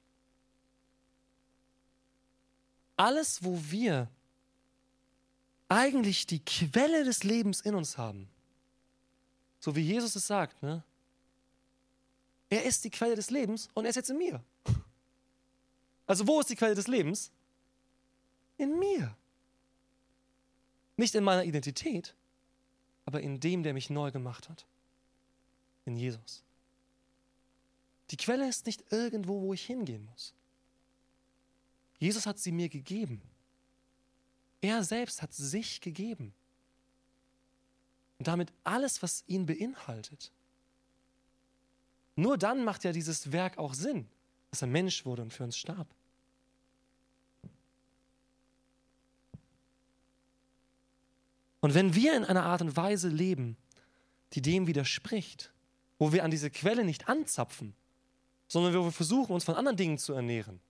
Alles, 2.99 3.43
wo 3.43 3.59
wir 3.71 4.11
eigentlich 5.69 6.27
die 6.27 6.45
Quelle 6.45 7.05
des 7.05 7.25
Lebens 7.25 7.61
in 7.61 7.75
uns 7.75 7.99
haben, 7.99 8.29
so 9.61 9.77
wie 9.77 9.83
Jesus 9.83 10.17
es 10.17 10.27
sagt, 10.27 10.63
ne? 10.63 10.83
Er 12.51 12.65
ist 12.65 12.85
die 12.85 12.91
Quelle 12.91 13.15
des 13.15 13.31
Lebens 13.31 13.69
und 13.75 13.85
er 13.85 13.91
ist 13.91 13.97
jetzt 13.97 14.11
in 14.11 14.17
mir. 14.17 14.43
Also 16.07 16.27
wo 16.27 16.41
ist 16.41 16.49
die 16.49 16.57
Quelle 16.57 16.75
des 16.75 16.87
Lebens? 16.87 17.31
In 18.57 18.79
mir. 18.79 19.15
Nicht 20.97 21.15
in 21.15 21.23
meiner 21.23 21.45
Identität, 21.45 22.15
aber 23.05 23.21
in 23.21 23.39
dem, 23.39 23.63
der 23.63 23.75
mich 23.75 23.91
neu 23.91 24.11
gemacht 24.11 24.49
hat. 24.49 24.67
In 25.85 25.97
Jesus. 25.97 26.43
Die 28.11 28.17
Quelle 28.17 28.49
ist 28.49 28.65
nicht 28.65 28.91
irgendwo, 28.91 29.43
wo 29.43 29.53
ich 29.53 29.67
hingehen 29.67 30.07
muss. 30.07 30.33
Jesus 31.99 32.27
hat 32.27 32.39
sie 32.39 32.53
mir 32.53 32.71
gegeben. 32.71 33.21
Er 34.61 34.83
selbst 34.83 35.23
hat 35.23 35.33
sich 35.33 35.81
gegeben. 35.81 36.33
Und 38.19 38.27
damit 38.27 38.53
alles, 38.65 39.03
was 39.03 39.23
ihn 39.27 39.47
beinhaltet. 39.47 40.33
Nur 42.17 42.37
dann 42.37 42.65
macht 42.65 42.83
ja 42.83 42.91
dieses 42.91 43.31
Werk 43.31 43.59
auch 43.59 43.75
Sinn, 43.75 44.09
dass 44.51 44.63
er 44.63 44.69
Mensch 44.69 45.05
wurde 45.05 45.23
und 45.23 45.33
für 45.33 45.45
uns 45.45 45.57
starb. 45.57 45.87
Und 51.61 51.75
wenn 51.75 51.95
wir 51.95 52.17
in 52.17 52.25
einer 52.25 52.45
Art 52.45 52.61
und 52.61 52.77
Weise 52.77 53.09
leben, 53.09 53.57
die 54.33 54.43
dem 54.43 54.67
widerspricht, 54.67 55.53
wo 55.99 56.13
wir 56.13 56.25
an 56.25 56.31
diese 56.31 56.51
Quelle 56.51 56.85
nicht 56.85 57.09
anzapfen, 57.09 57.75
sondern 58.49 58.75
wo 58.75 58.85
wir 58.85 58.93
versuchen, 58.93 59.33
uns 59.33 59.45
von 59.45 59.55
anderen 59.55 59.77
Dingen 59.77 59.99
zu 59.99 60.13
ernähren, 60.13 60.61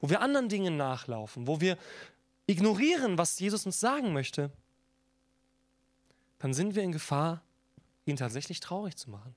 wo 0.00 0.10
wir 0.10 0.20
anderen 0.20 0.48
Dingen 0.48 0.76
nachlaufen, 0.76 1.46
wo 1.46 1.60
wir 1.60 1.78
ignorieren, 2.46 3.18
was 3.18 3.38
Jesus 3.38 3.66
uns 3.66 3.80
sagen 3.80 4.12
möchte, 4.12 4.50
dann 6.38 6.54
sind 6.54 6.74
wir 6.74 6.82
in 6.82 6.92
Gefahr, 6.92 7.42
ihn 8.04 8.16
tatsächlich 8.16 8.60
traurig 8.60 8.96
zu 8.96 9.10
machen. 9.10 9.34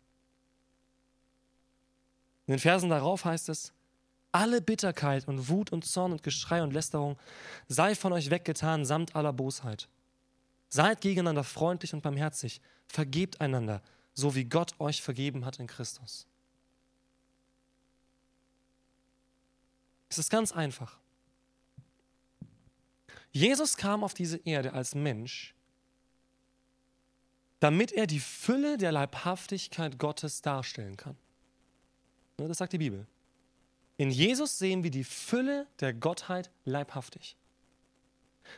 In 2.45 2.53
den 2.53 2.59
Versen 2.59 2.89
darauf 2.89 3.25
heißt 3.25 3.49
es, 3.49 3.73
alle 4.31 4.61
Bitterkeit 4.61 5.27
und 5.27 5.49
Wut 5.49 5.71
und 5.71 5.85
Zorn 5.85 6.11
und 6.11 6.23
Geschrei 6.23 6.61
und 6.61 6.71
Lästerung 6.71 7.17
sei 7.67 7.95
von 7.95 8.13
euch 8.13 8.29
weggetan 8.29 8.85
samt 8.85 9.15
aller 9.15 9.33
Bosheit. 9.33 9.87
Seid 10.69 11.01
gegeneinander 11.01 11.43
freundlich 11.43 11.93
und 11.93 12.01
barmherzig, 12.01 12.61
vergebt 12.87 13.41
einander, 13.41 13.81
so 14.13 14.35
wie 14.35 14.45
Gott 14.45 14.79
euch 14.79 15.01
vergeben 15.01 15.45
hat 15.45 15.57
in 15.59 15.65
Christus. 15.65 16.27
Es 20.09 20.17
ist 20.17 20.29
ganz 20.29 20.51
einfach. 20.51 20.97
Jesus 23.31 23.77
kam 23.77 24.03
auf 24.03 24.13
diese 24.13 24.37
Erde 24.37 24.73
als 24.73 24.95
Mensch, 24.95 25.53
damit 27.59 27.91
er 27.91 28.07
die 28.07 28.19
Fülle 28.19 28.77
der 28.77 28.91
Leibhaftigkeit 28.91 29.99
Gottes 29.99 30.41
darstellen 30.41 30.97
kann. 30.97 31.17
Das 32.37 32.57
sagt 32.57 32.73
die 32.73 32.77
Bibel. 32.77 33.05
In 33.97 34.11
Jesus 34.11 34.57
sehen 34.57 34.83
wir 34.83 34.91
die 34.91 35.03
Fülle 35.03 35.67
der 35.81 35.93
Gottheit 35.93 36.49
leibhaftig. 36.63 37.35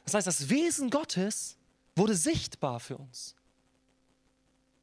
Das 0.05 0.13
heißt, 0.13 0.27
das 0.27 0.49
Wesen 0.49 0.89
Gottes 0.89 1.57
wurde 1.95 2.15
sichtbar 2.15 2.79
für 2.79 2.97
uns. 2.97 3.35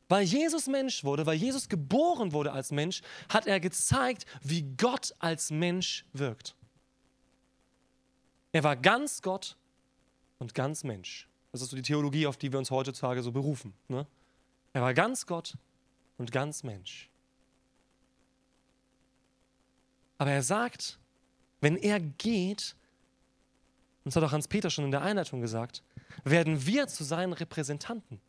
Weil 0.08 0.24
Jesus 0.24 0.66
Mensch 0.66 1.04
wurde, 1.04 1.26
weil 1.26 1.36
Jesus 1.36 1.68
geboren 1.68 2.32
wurde 2.32 2.52
als 2.52 2.72
Mensch, 2.72 3.02
hat 3.28 3.46
er 3.46 3.60
gezeigt, 3.60 4.24
wie 4.42 4.62
Gott 4.76 5.14
als 5.18 5.50
Mensch 5.50 6.06
wirkt. 6.12 6.56
Er 8.52 8.64
war 8.64 8.76
ganz 8.76 9.22
Gott 9.22 9.56
und 10.38 10.54
ganz 10.54 10.84
Mensch. 10.84 11.28
Das 11.52 11.62
ist 11.62 11.70
so 11.70 11.76
die 11.76 11.82
Theologie, 11.82 12.26
auf 12.26 12.36
die 12.36 12.52
wir 12.52 12.58
uns 12.58 12.70
heutzutage 12.70 13.22
so 13.22 13.32
berufen. 13.32 13.72
Ne? 13.88 14.06
Er 14.72 14.82
war 14.82 14.94
ganz 14.94 15.26
Gott 15.26 15.56
und 16.18 16.32
ganz 16.32 16.62
Mensch. 16.62 17.10
Aber 20.18 20.30
er 20.30 20.42
sagt, 20.42 20.98
wenn 21.60 21.76
er 21.76 22.00
geht, 22.00 22.76
und 24.04 24.14
das 24.14 24.16
hat 24.16 24.24
auch 24.24 24.32
Hans-Peter 24.32 24.70
schon 24.70 24.84
in 24.84 24.90
der 24.90 25.02
Einleitung 25.02 25.40
gesagt, 25.40 25.82
werden 26.24 26.66
wir 26.66 26.88
zu 26.88 27.04
seinen 27.04 27.32
Repräsentanten. 27.32 28.20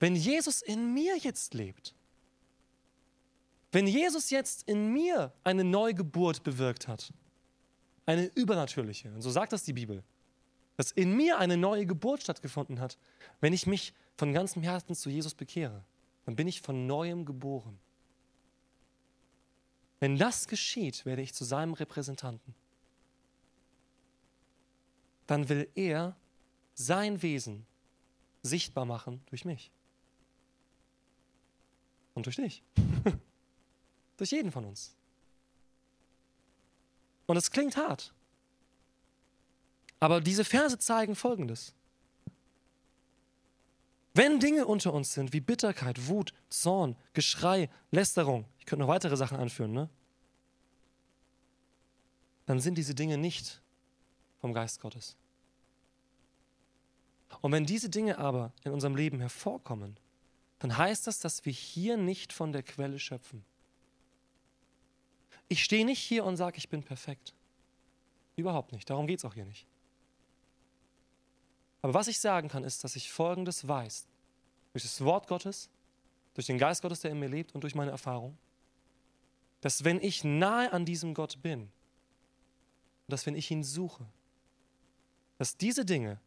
Wenn 0.00 0.14
Jesus 0.14 0.62
in 0.62 0.92
mir 0.94 1.16
jetzt 1.16 1.54
lebt, 1.54 1.94
wenn 3.72 3.86
Jesus 3.86 4.30
jetzt 4.30 4.66
in 4.68 4.92
mir 4.92 5.32
eine 5.44 5.64
Neugeburt 5.64 6.42
bewirkt 6.42 6.88
hat, 6.88 7.12
eine 8.08 8.24
übernatürliche, 8.34 9.12
und 9.12 9.20
so 9.20 9.30
sagt 9.30 9.52
das 9.52 9.64
die 9.64 9.74
Bibel, 9.74 10.02
dass 10.78 10.92
in 10.92 11.14
mir 11.14 11.38
eine 11.38 11.58
neue 11.58 11.84
Geburt 11.84 12.22
stattgefunden 12.22 12.80
hat, 12.80 12.96
wenn 13.42 13.52
ich 13.52 13.66
mich 13.66 13.92
von 14.16 14.32
ganzem 14.32 14.62
Herzen 14.62 14.94
zu 14.94 15.10
Jesus 15.10 15.34
bekehre. 15.34 15.84
Dann 16.24 16.34
bin 16.34 16.48
ich 16.48 16.62
von 16.62 16.86
neuem 16.86 17.26
geboren. 17.26 17.78
Wenn 20.00 20.16
das 20.16 20.48
geschieht, 20.48 21.04
werde 21.04 21.20
ich 21.20 21.34
zu 21.34 21.44
seinem 21.44 21.74
Repräsentanten. 21.74 22.54
Dann 25.26 25.50
will 25.50 25.68
er 25.74 26.16
sein 26.72 27.20
Wesen 27.20 27.66
sichtbar 28.42 28.86
machen 28.86 29.20
durch 29.26 29.44
mich. 29.44 29.70
Und 32.14 32.24
durch 32.24 32.36
dich. 32.36 32.62
durch 34.16 34.30
jeden 34.30 34.50
von 34.50 34.64
uns. 34.64 34.97
Und 37.28 37.36
es 37.36 37.50
klingt 37.50 37.76
hart. 37.76 38.12
Aber 40.00 40.20
diese 40.20 40.44
Verse 40.44 40.78
zeigen 40.78 41.14
Folgendes. 41.14 41.74
Wenn 44.14 44.40
Dinge 44.40 44.66
unter 44.66 44.94
uns 44.94 45.12
sind 45.12 45.32
wie 45.32 45.40
Bitterkeit, 45.40 46.08
Wut, 46.08 46.32
Zorn, 46.48 46.96
Geschrei, 47.12 47.68
Lästerung, 47.90 48.46
ich 48.58 48.64
könnte 48.64 48.80
noch 48.80 48.88
weitere 48.88 49.16
Sachen 49.16 49.36
anführen, 49.36 49.72
ne? 49.72 49.90
dann 52.46 52.60
sind 52.60 52.78
diese 52.78 52.94
Dinge 52.94 53.18
nicht 53.18 53.60
vom 54.40 54.54
Geist 54.54 54.80
Gottes. 54.80 55.14
Und 57.42 57.52
wenn 57.52 57.66
diese 57.66 57.90
Dinge 57.90 58.16
aber 58.16 58.54
in 58.64 58.72
unserem 58.72 58.96
Leben 58.96 59.20
hervorkommen, 59.20 60.00
dann 60.60 60.78
heißt 60.78 61.06
das, 61.06 61.20
dass 61.20 61.44
wir 61.44 61.52
hier 61.52 61.98
nicht 61.98 62.32
von 62.32 62.52
der 62.52 62.62
Quelle 62.62 62.98
schöpfen. 62.98 63.44
Ich 65.48 65.64
stehe 65.64 65.84
nicht 65.84 66.00
hier 66.00 66.24
und 66.24 66.36
sage, 66.36 66.58
ich 66.58 66.68
bin 66.68 66.82
perfekt. 66.82 67.34
Überhaupt 68.36 68.72
nicht. 68.72 68.88
Darum 68.88 69.06
geht 69.06 69.18
es 69.18 69.24
auch 69.24 69.34
hier 69.34 69.44
nicht. 69.44 69.66
Aber 71.82 71.94
was 71.94 72.08
ich 72.08 72.20
sagen 72.20 72.48
kann, 72.48 72.64
ist, 72.64 72.84
dass 72.84 72.96
ich 72.96 73.10
Folgendes 73.10 73.66
weiß. 73.66 74.06
Durch 74.72 74.82
das 74.82 75.02
Wort 75.02 75.26
Gottes, 75.26 75.70
durch 76.34 76.46
den 76.46 76.58
Geist 76.58 76.82
Gottes, 76.82 77.00
der 77.00 77.12
in 77.12 77.18
mir 77.18 77.28
lebt 77.28 77.54
und 77.54 77.62
durch 77.62 77.74
meine 77.74 77.90
Erfahrung, 77.90 78.36
dass 79.60 79.84
wenn 79.84 80.00
ich 80.00 80.22
nahe 80.22 80.72
an 80.72 80.84
diesem 80.84 81.14
Gott 81.14 81.40
bin 81.42 81.70
dass 83.08 83.26
wenn 83.26 83.34
ich 83.34 83.50
ihn 83.50 83.64
suche, 83.64 84.06
dass 85.38 85.56
diese 85.56 85.84
Dinge 85.84 86.20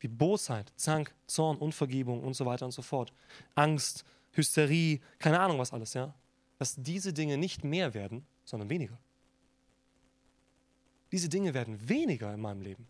wie 0.00 0.08
Bosheit, 0.08 0.72
Zank, 0.76 1.14
Zorn, 1.26 1.58
Unvergebung 1.58 2.24
und 2.24 2.34
so 2.34 2.46
weiter 2.46 2.64
und 2.64 2.72
so 2.72 2.82
fort, 2.82 3.12
Angst, 3.54 4.04
Hysterie, 4.32 5.00
keine 5.18 5.38
Ahnung 5.38 5.58
was 5.58 5.72
alles, 5.72 5.94
ja, 5.94 6.14
dass 6.58 6.74
diese 6.76 7.12
Dinge 7.12 7.36
nicht 7.36 7.62
mehr 7.62 7.94
werden, 7.94 8.26
sondern 8.44 8.68
weniger. 8.70 8.98
Diese 11.10 11.28
Dinge 11.28 11.52
werden 11.52 11.88
weniger 11.88 12.32
in 12.32 12.40
meinem 12.40 12.62
Leben. 12.62 12.86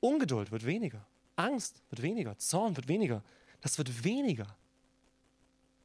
Ungeduld 0.00 0.50
wird 0.50 0.64
weniger. 0.64 1.06
Angst 1.36 1.82
wird 1.90 2.02
weniger. 2.02 2.36
Zorn 2.38 2.76
wird 2.76 2.88
weniger. 2.88 3.22
Das 3.60 3.76
wird 3.78 4.04
weniger, 4.04 4.56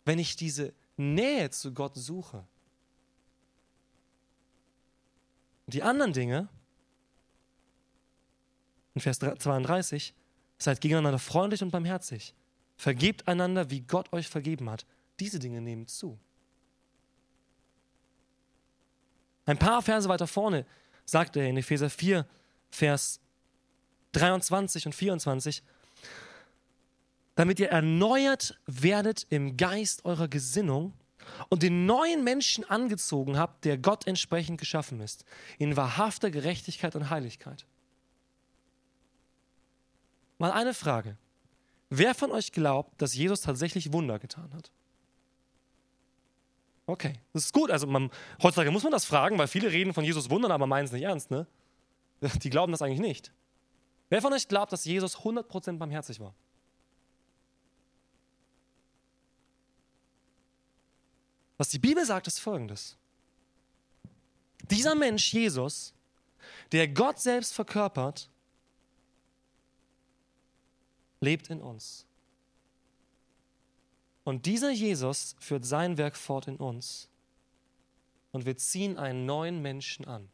wenn 0.05 0.19
ich 0.19 0.35
diese 0.35 0.73
Nähe 0.95 1.49
zu 1.49 1.73
Gott 1.73 1.95
suche. 1.95 2.45
Und 5.65 5.73
die 5.73 5.81
anderen 5.81 6.13
Dinge, 6.13 6.49
in 8.93 9.01
Vers 9.01 9.17
32, 9.19 10.13
seid 10.59 10.81
gegeneinander 10.81 11.19
freundlich 11.19 11.63
und 11.63 11.71
barmherzig. 11.71 12.35
Vergebt 12.77 13.27
einander, 13.27 13.69
wie 13.69 13.81
Gott 13.81 14.13
euch 14.13 14.27
vergeben 14.27 14.69
hat. 14.69 14.85
Diese 15.19 15.39
Dinge 15.39 15.61
nehmen 15.61 15.87
zu. 15.87 16.19
Ein 19.45 19.57
paar 19.57 19.81
Verse 19.81 20.07
weiter 20.07 20.27
vorne 20.27 20.65
sagt 21.05 21.35
er 21.35 21.47
in 21.47 21.57
Epheser 21.57 21.89
4, 21.89 22.25
Vers 22.69 23.19
23 24.13 24.85
und 24.85 24.93
24, 24.93 25.63
damit 27.35 27.59
ihr 27.59 27.69
erneuert 27.69 28.59
werdet 28.65 29.25
im 29.29 29.57
Geist 29.57 30.05
eurer 30.05 30.27
Gesinnung 30.27 30.93
und 31.49 31.63
den 31.63 31.85
neuen 31.85 32.23
Menschen 32.23 32.63
angezogen 32.69 33.37
habt, 33.37 33.65
der 33.65 33.77
Gott 33.77 34.07
entsprechend 34.07 34.59
geschaffen 34.59 34.99
ist, 35.01 35.25
in 35.57 35.75
wahrhafter 35.75 36.31
Gerechtigkeit 36.31 36.95
und 36.95 37.09
Heiligkeit. 37.09 37.65
Mal 40.37 40.51
eine 40.51 40.73
Frage. 40.73 41.17
Wer 41.89 42.15
von 42.15 42.31
euch 42.31 42.51
glaubt, 42.51 43.01
dass 43.01 43.13
Jesus 43.13 43.41
tatsächlich 43.41 43.93
Wunder 43.93 44.19
getan 44.19 44.53
hat? 44.53 44.71
Okay, 46.85 47.13
das 47.31 47.45
ist 47.45 47.53
gut. 47.53 47.71
Also 47.71 47.87
man, 47.87 48.11
heutzutage 48.41 48.71
muss 48.71 48.83
man 48.83 48.91
das 48.91 49.05
fragen, 49.05 49.37
weil 49.37 49.47
viele 49.47 49.71
reden 49.71 49.93
von 49.93 50.03
Jesus 50.03 50.29
Wundern, 50.29 50.51
aber 50.51 50.67
meinen 50.67 50.85
es 50.85 50.91
nicht 50.91 51.03
ernst. 51.03 51.31
Ne? 51.31 51.47
Die 52.43 52.49
glauben 52.49 52.71
das 52.71 52.81
eigentlich 52.81 52.99
nicht. 52.99 53.31
Wer 54.09 54.21
von 54.21 54.33
euch 54.33 54.47
glaubt, 54.47 54.71
dass 54.73 54.85
Jesus 54.85 55.17
100% 55.17 55.77
barmherzig 55.77 56.19
war? 56.19 56.33
Was 61.57 61.69
die 61.69 61.79
Bibel 61.79 62.05
sagt, 62.05 62.27
ist 62.27 62.39
folgendes. 62.39 62.97
Dieser 64.69 64.95
Mensch, 64.95 65.33
Jesus, 65.33 65.93
der 66.71 66.87
Gott 66.87 67.19
selbst 67.19 67.53
verkörpert, 67.53 68.29
lebt 71.21 71.49
in 71.49 71.61
uns. 71.61 72.05
Und 74.23 74.45
dieser 74.45 74.71
Jesus 74.71 75.35
führt 75.39 75.65
sein 75.65 75.97
Werk 75.97 76.15
fort 76.15 76.47
in 76.47 76.57
uns. 76.57 77.09
Und 78.31 78.45
wir 78.45 78.57
ziehen 78.57 78.97
einen 78.97 79.25
neuen 79.25 79.61
Menschen 79.61 80.05
an. 80.05 80.29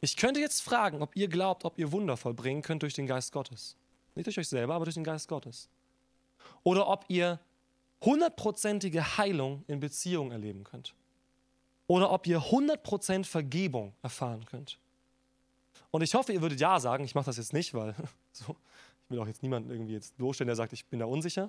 Ich 0.00 0.16
könnte 0.16 0.40
jetzt 0.40 0.60
fragen, 0.60 1.02
ob 1.02 1.16
ihr 1.16 1.28
glaubt, 1.28 1.64
ob 1.64 1.78
ihr 1.78 1.90
Wunder 1.90 2.16
vollbringen 2.16 2.62
könnt 2.62 2.82
durch 2.82 2.94
den 2.94 3.06
Geist 3.06 3.32
Gottes. 3.32 3.76
Nicht 4.14 4.26
durch 4.26 4.38
euch 4.38 4.48
selber, 4.48 4.74
aber 4.74 4.84
durch 4.84 4.94
den 4.94 5.04
Geist 5.04 5.28
Gottes. 5.28 5.68
Oder 6.62 6.86
ob 6.88 7.06
ihr 7.08 7.40
hundertprozentige 8.02 9.16
Heilung 9.16 9.64
in 9.66 9.80
Beziehung 9.80 10.30
erleben 10.30 10.64
könnt. 10.64 10.94
Oder 11.86 12.12
ob 12.12 12.26
ihr 12.26 12.40
100% 12.40 13.24
Vergebung 13.24 13.94
erfahren 14.02 14.44
könnt. 14.44 14.78
Und 15.90 16.02
ich 16.02 16.14
hoffe, 16.14 16.32
ihr 16.32 16.42
würdet 16.42 16.60
ja 16.60 16.78
sagen. 16.78 17.04
Ich 17.04 17.14
mache 17.14 17.26
das 17.26 17.38
jetzt 17.38 17.52
nicht, 17.52 17.72
weil 17.74 17.94
so, 18.32 18.56
ich 19.06 19.10
will 19.10 19.20
auch 19.20 19.26
jetzt 19.28 19.42
niemanden 19.42 19.70
irgendwie 19.70 19.92
jetzt 19.92 20.16
bloßstellen, 20.16 20.48
der 20.48 20.56
sagt, 20.56 20.72
ich 20.72 20.84
bin 20.86 20.98
da 20.98 21.06
unsicher. 21.06 21.48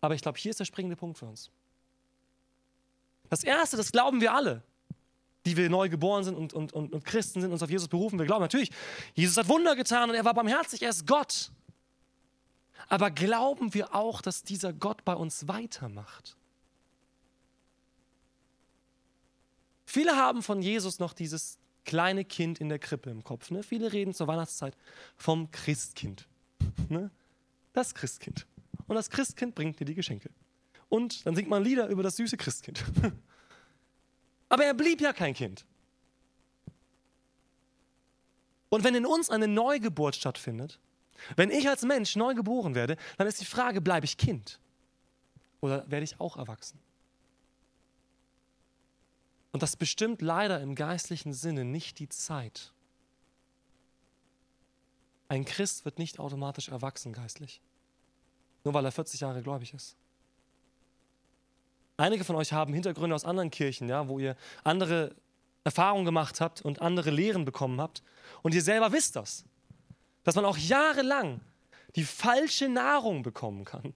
Aber 0.00 0.14
ich 0.14 0.22
glaube, 0.22 0.38
hier 0.38 0.50
ist 0.50 0.60
der 0.60 0.64
springende 0.64 0.94
Punkt 0.94 1.18
für 1.18 1.26
uns. 1.26 1.50
Das 3.28 3.42
Erste, 3.42 3.76
das 3.76 3.90
glauben 3.90 4.20
wir 4.20 4.32
alle, 4.32 4.62
die 5.44 5.56
wir 5.56 5.68
neu 5.68 5.88
geboren 5.88 6.22
sind 6.22 6.36
und, 6.36 6.52
und, 6.52 6.72
und, 6.72 6.92
und 6.92 7.04
Christen 7.04 7.40
sind, 7.40 7.50
uns 7.50 7.60
auf 7.60 7.70
Jesus 7.70 7.88
berufen. 7.88 8.20
Wir 8.20 8.26
glauben 8.26 8.42
natürlich, 8.42 8.70
Jesus 9.14 9.36
hat 9.36 9.48
Wunder 9.48 9.74
getan 9.74 10.08
und 10.08 10.14
er 10.14 10.24
war 10.24 10.32
barmherzig, 10.32 10.82
er 10.82 10.90
ist 10.90 11.08
Gott. 11.08 11.50
Aber 12.88 13.10
glauben 13.10 13.74
wir 13.74 13.96
auch, 13.96 14.22
dass 14.22 14.44
dieser 14.44 14.72
Gott 14.72 15.04
bei 15.04 15.14
uns 15.14 15.48
weitermacht? 15.48 16.36
Viele 19.86 20.14
haben 20.14 20.44
von 20.44 20.62
Jesus 20.62 21.00
noch 21.00 21.14
dieses 21.14 21.58
kleine 21.84 22.24
Kind 22.24 22.60
in 22.60 22.68
der 22.68 22.78
Krippe 22.78 23.10
im 23.10 23.24
Kopf. 23.24 23.50
Ne? 23.50 23.62
Viele 23.62 23.92
reden 23.92 24.14
zur 24.14 24.26
Weihnachtszeit 24.26 24.76
vom 25.16 25.50
Christkind. 25.50 26.28
Ne? 26.88 27.10
Das 27.72 27.94
Christkind. 27.94 28.46
Und 28.86 28.96
das 28.96 29.10
Christkind 29.10 29.54
bringt 29.54 29.78
dir 29.80 29.84
die 29.84 29.94
Geschenke. 29.94 30.30
Und 30.88 31.26
dann 31.26 31.34
singt 31.34 31.48
man 31.48 31.62
Lieder 31.62 31.88
über 31.88 32.02
das 32.02 32.16
süße 32.16 32.36
Christkind. 32.36 32.84
Aber 34.48 34.64
er 34.64 34.74
blieb 34.74 35.00
ja 35.00 35.12
kein 35.12 35.34
Kind. 35.34 35.66
Und 38.70 38.84
wenn 38.84 38.94
in 38.94 39.06
uns 39.06 39.30
eine 39.30 39.48
Neugeburt 39.48 40.16
stattfindet, 40.16 40.78
wenn 41.36 41.50
ich 41.50 41.68
als 41.68 41.82
Mensch 41.82 42.16
neu 42.16 42.34
geboren 42.34 42.74
werde, 42.74 42.96
dann 43.16 43.26
ist 43.26 43.40
die 43.40 43.46
Frage, 43.46 43.80
bleibe 43.80 44.04
ich 44.04 44.16
Kind? 44.16 44.60
Oder 45.60 45.90
werde 45.90 46.04
ich 46.04 46.20
auch 46.20 46.36
erwachsen? 46.36 46.78
Und 49.52 49.62
das 49.62 49.76
bestimmt 49.76 50.22
leider 50.22 50.60
im 50.60 50.74
geistlichen 50.74 51.32
Sinne 51.32 51.64
nicht 51.64 51.98
die 51.98 52.08
Zeit. 52.08 52.72
Ein 55.28 55.44
Christ 55.44 55.84
wird 55.84 55.98
nicht 55.98 56.18
automatisch 56.18 56.68
erwachsen 56.68 57.12
geistlich, 57.12 57.60
nur 58.64 58.74
weil 58.74 58.84
er 58.84 58.92
40 58.92 59.20
Jahre 59.20 59.42
gläubig 59.42 59.74
ist. 59.74 59.96
Einige 61.96 62.24
von 62.24 62.36
euch 62.36 62.52
haben 62.52 62.72
Hintergründe 62.72 63.14
aus 63.14 63.24
anderen 63.24 63.50
Kirchen, 63.50 63.88
ja, 63.88 64.08
wo 64.08 64.18
ihr 64.18 64.36
andere 64.64 65.14
Erfahrungen 65.64 66.04
gemacht 66.04 66.40
habt 66.40 66.62
und 66.62 66.80
andere 66.80 67.10
Lehren 67.10 67.44
bekommen 67.44 67.80
habt. 67.80 68.02
Und 68.42 68.54
ihr 68.54 68.62
selber 68.62 68.92
wisst 68.92 69.16
das, 69.16 69.44
dass 70.24 70.34
man 70.34 70.44
auch 70.44 70.56
jahrelang 70.56 71.40
die 71.96 72.04
falsche 72.04 72.68
Nahrung 72.68 73.22
bekommen 73.22 73.64
kann. 73.64 73.92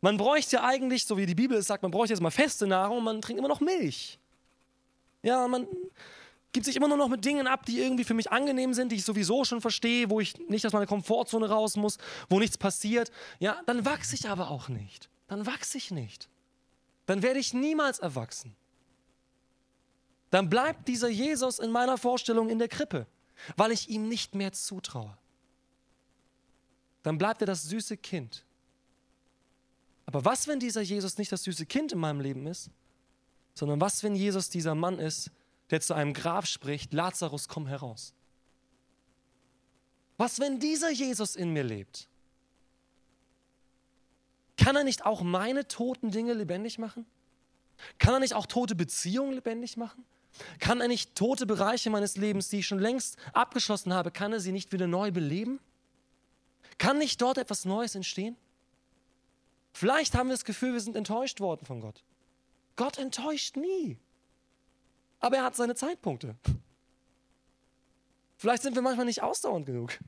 Man 0.00 0.16
bräuchte 0.16 0.56
ja 0.56 0.64
eigentlich, 0.64 1.06
so 1.06 1.16
wie 1.16 1.26
die 1.26 1.34
Bibel 1.34 1.56
es 1.56 1.66
sagt, 1.66 1.82
man 1.82 1.90
bräuchte 1.90 2.12
jetzt 2.12 2.20
mal 2.20 2.30
feste 2.30 2.66
Nahrung, 2.66 3.02
man 3.02 3.20
trinkt 3.22 3.38
immer 3.38 3.48
noch 3.48 3.60
Milch. 3.60 4.18
Ja, 5.22 5.48
man 5.48 5.66
gibt 6.52 6.66
sich 6.66 6.76
immer 6.76 6.88
nur 6.88 6.96
noch 6.96 7.08
mit 7.08 7.24
Dingen 7.24 7.46
ab, 7.46 7.66
die 7.66 7.80
irgendwie 7.80 8.04
für 8.04 8.14
mich 8.14 8.30
angenehm 8.30 8.72
sind, 8.72 8.92
die 8.92 8.96
ich 8.96 9.04
sowieso 9.04 9.44
schon 9.44 9.60
verstehe, 9.60 10.08
wo 10.08 10.20
ich 10.20 10.38
nicht 10.48 10.66
aus 10.66 10.72
meiner 10.72 10.86
Komfortzone 10.86 11.48
raus 11.48 11.76
muss, 11.76 11.98
wo 12.28 12.38
nichts 12.38 12.56
passiert. 12.56 13.10
Ja, 13.40 13.60
dann 13.66 13.84
wachse 13.84 14.14
ich 14.14 14.28
aber 14.28 14.50
auch 14.50 14.68
nicht. 14.68 15.10
Dann 15.28 15.44
wachse 15.46 15.76
ich 15.76 15.90
nicht. 15.90 16.28
Dann 17.06 17.22
werde 17.22 17.40
ich 17.40 17.52
niemals 17.52 17.98
erwachsen. 17.98 18.56
dann 20.30 20.50
bleibt 20.50 20.88
dieser 20.88 21.08
Jesus 21.08 21.58
in 21.58 21.70
meiner 21.70 21.98
Vorstellung 21.98 22.48
in 22.48 22.58
der 22.58 22.68
Krippe, 22.68 23.06
weil 23.56 23.72
ich 23.72 23.88
ihm 23.88 24.08
nicht 24.08 24.34
mehr 24.34 24.52
zutraue. 24.52 25.16
Dann 27.02 27.18
bleibt 27.18 27.40
er 27.42 27.46
das 27.46 27.64
süße 27.64 27.96
Kind. 27.96 28.44
Aber 30.06 30.24
was, 30.24 30.46
wenn 30.46 30.60
dieser 30.60 30.80
Jesus 30.80 31.18
nicht 31.18 31.32
das 31.32 31.42
süße 31.42 31.66
Kind 31.66 31.92
in 31.92 31.98
meinem 31.98 32.20
Leben 32.20 32.46
ist, 32.46 32.70
sondern 33.54 33.80
was, 33.80 34.02
wenn 34.02 34.14
Jesus 34.14 34.48
dieser 34.48 34.74
Mann 34.74 34.98
ist, 34.98 35.30
der 35.70 35.80
zu 35.80 35.94
einem 35.94 36.12
Grab 36.12 36.46
spricht, 36.46 36.92
Lazarus, 36.92 37.48
komm 37.48 37.66
heraus? 37.66 38.14
Was, 40.16 40.38
wenn 40.38 40.60
dieser 40.60 40.90
Jesus 40.90 41.36
in 41.36 41.52
mir 41.52 41.64
lebt? 41.64 42.08
Kann 44.56 44.76
er 44.76 44.84
nicht 44.84 45.04
auch 45.04 45.22
meine 45.22 45.68
toten 45.68 46.10
Dinge 46.10 46.32
lebendig 46.32 46.78
machen? 46.78 47.04
Kann 47.98 48.14
er 48.14 48.20
nicht 48.20 48.34
auch 48.34 48.46
tote 48.46 48.74
Beziehungen 48.74 49.34
lebendig 49.34 49.76
machen? 49.76 50.04
Kann 50.60 50.80
er 50.80 50.88
nicht 50.88 51.14
tote 51.14 51.46
Bereiche 51.46 51.90
meines 51.90 52.16
Lebens, 52.16 52.48
die 52.48 52.60
ich 52.60 52.66
schon 52.66 52.78
längst 52.78 53.16
abgeschlossen 53.32 53.92
habe, 53.92 54.10
kann 54.10 54.32
er 54.32 54.40
sie 54.40 54.52
nicht 54.52 54.72
wieder 54.72 54.86
neu 54.86 55.10
beleben? 55.10 55.60
Kann 56.78 56.98
nicht 56.98 57.20
dort 57.20 57.38
etwas 57.38 57.64
Neues 57.64 57.94
entstehen? 57.94 58.36
Vielleicht 59.76 60.14
haben 60.14 60.28
wir 60.30 60.32
das 60.32 60.46
Gefühl, 60.46 60.72
wir 60.72 60.80
sind 60.80 60.96
enttäuscht 60.96 61.38
worden 61.38 61.66
von 61.66 61.82
Gott. 61.82 62.02
Gott 62.76 62.96
enttäuscht 62.96 63.56
nie. 63.56 63.98
Aber 65.20 65.36
er 65.36 65.44
hat 65.44 65.54
seine 65.54 65.74
Zeitpunkte. 65.74 66.34
Vielleicht 68.38 68.62
sind 68.62 68.74
wir 68.74 68.80
manchmal 68.80 69.04
nicht 69.04 69.22
ausdauernd 69.22 69.66
genug. 69.66 69.98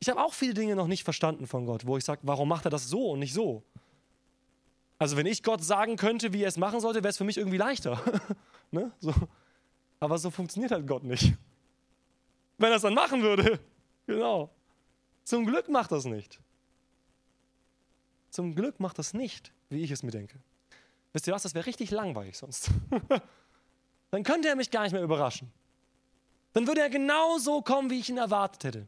Ich 0.00 0.10
habe 0.10 0.22
auch 0.22 0.34
viele 0.34 0.52
Dinge 0.52 0.76
noch 0.76 0.86
nicht 0.86 1.02
verstanden 1.02 1.46
von 1.46 1.64
Gott, 1.64 1.86
wo 1.86 1.96
ich 1.96 2.04
sage, 2.04 2.20
warum 2.24 2.46
macht 2.46 2.66
er 2.66 2.70
das 2.70 2.90
so 2.90 3.12
und 3.12 3.20
nicht 3.20 3.32
so? 3.32 3.62
Also 4.98 5.16
wenn 5.16 5.24
ich 5.24 5.42
Gott 5.42 5.64
sagen 5.64 5.96
könnte, 5.96 6.34
wie 6.34 6.42
er 6.42 6.48
es 6.48 6.58
machen 6.58 6.80
sollte, 6.80 6.98
wäre 6.98 7.08
es 7.08 7.16
für 7.16 7.24
mich 7.24 7.38
irgendwie 7.38 7.56
leichter. 7.56 7.98
ne? 8.70 8.92
so. 9.00 9.14
Aber 9.98 10.18
so 10.18 10.30
funktioniert 10.30 10.72
halt 10.72 10.86
Gott 10.86 11.04
nicht. 11.04 11.32
Wenn 12.58 12.68
er 12.70 12.76
es 12.76 12.82
dann 12.82 12.92
machen 12.92 13.22
würde, 13.22 13.58
genau. 14.06 14.50
Zum 15.24 15.46
Glück 15.46 15.70
macht 15.70 15.90
das 15.90 16.04
nicht. 16.04 16.38
Zum 18.36 18.54
Glück 18.54 18.80
macht 18.80 18.98
das 18.98 19.14
nicht, 19.14 19.50
wie 19.70 19.82
ich 19.82 19.90
es 19.90 20.02
mir 20.02 20.10
denke. 20.10 20.38
Wisst 21.14 21.26
ihr 21.26 21.32
was, 21.32 21.44
das 21.44 21.54
wäre 21.54 21.64
richtig 21.64 21.90
langweilig 21.90 22.36
sonst. 22.36 22.68
dann 24.10 24.24
könnte 24.24 24.48
er 24.48 24.56
mich 24.56 24.70
gar 24.70 24.82
nicht 24.82 24.92
mehr 24.92 25.02
überraschen. 25.02 25.50
Dann 26.52 26.66
würde 26.66 26.82
er 26.82 26.90
genau 26.90 27.38
so 27.38 27.62
kommen, 27.62 27.88
wie 27.88 27.98
ich 27.98 28.10
ihn 28.10 28.18
erwartet 28.18 28.64
hätte. 28.64 28.86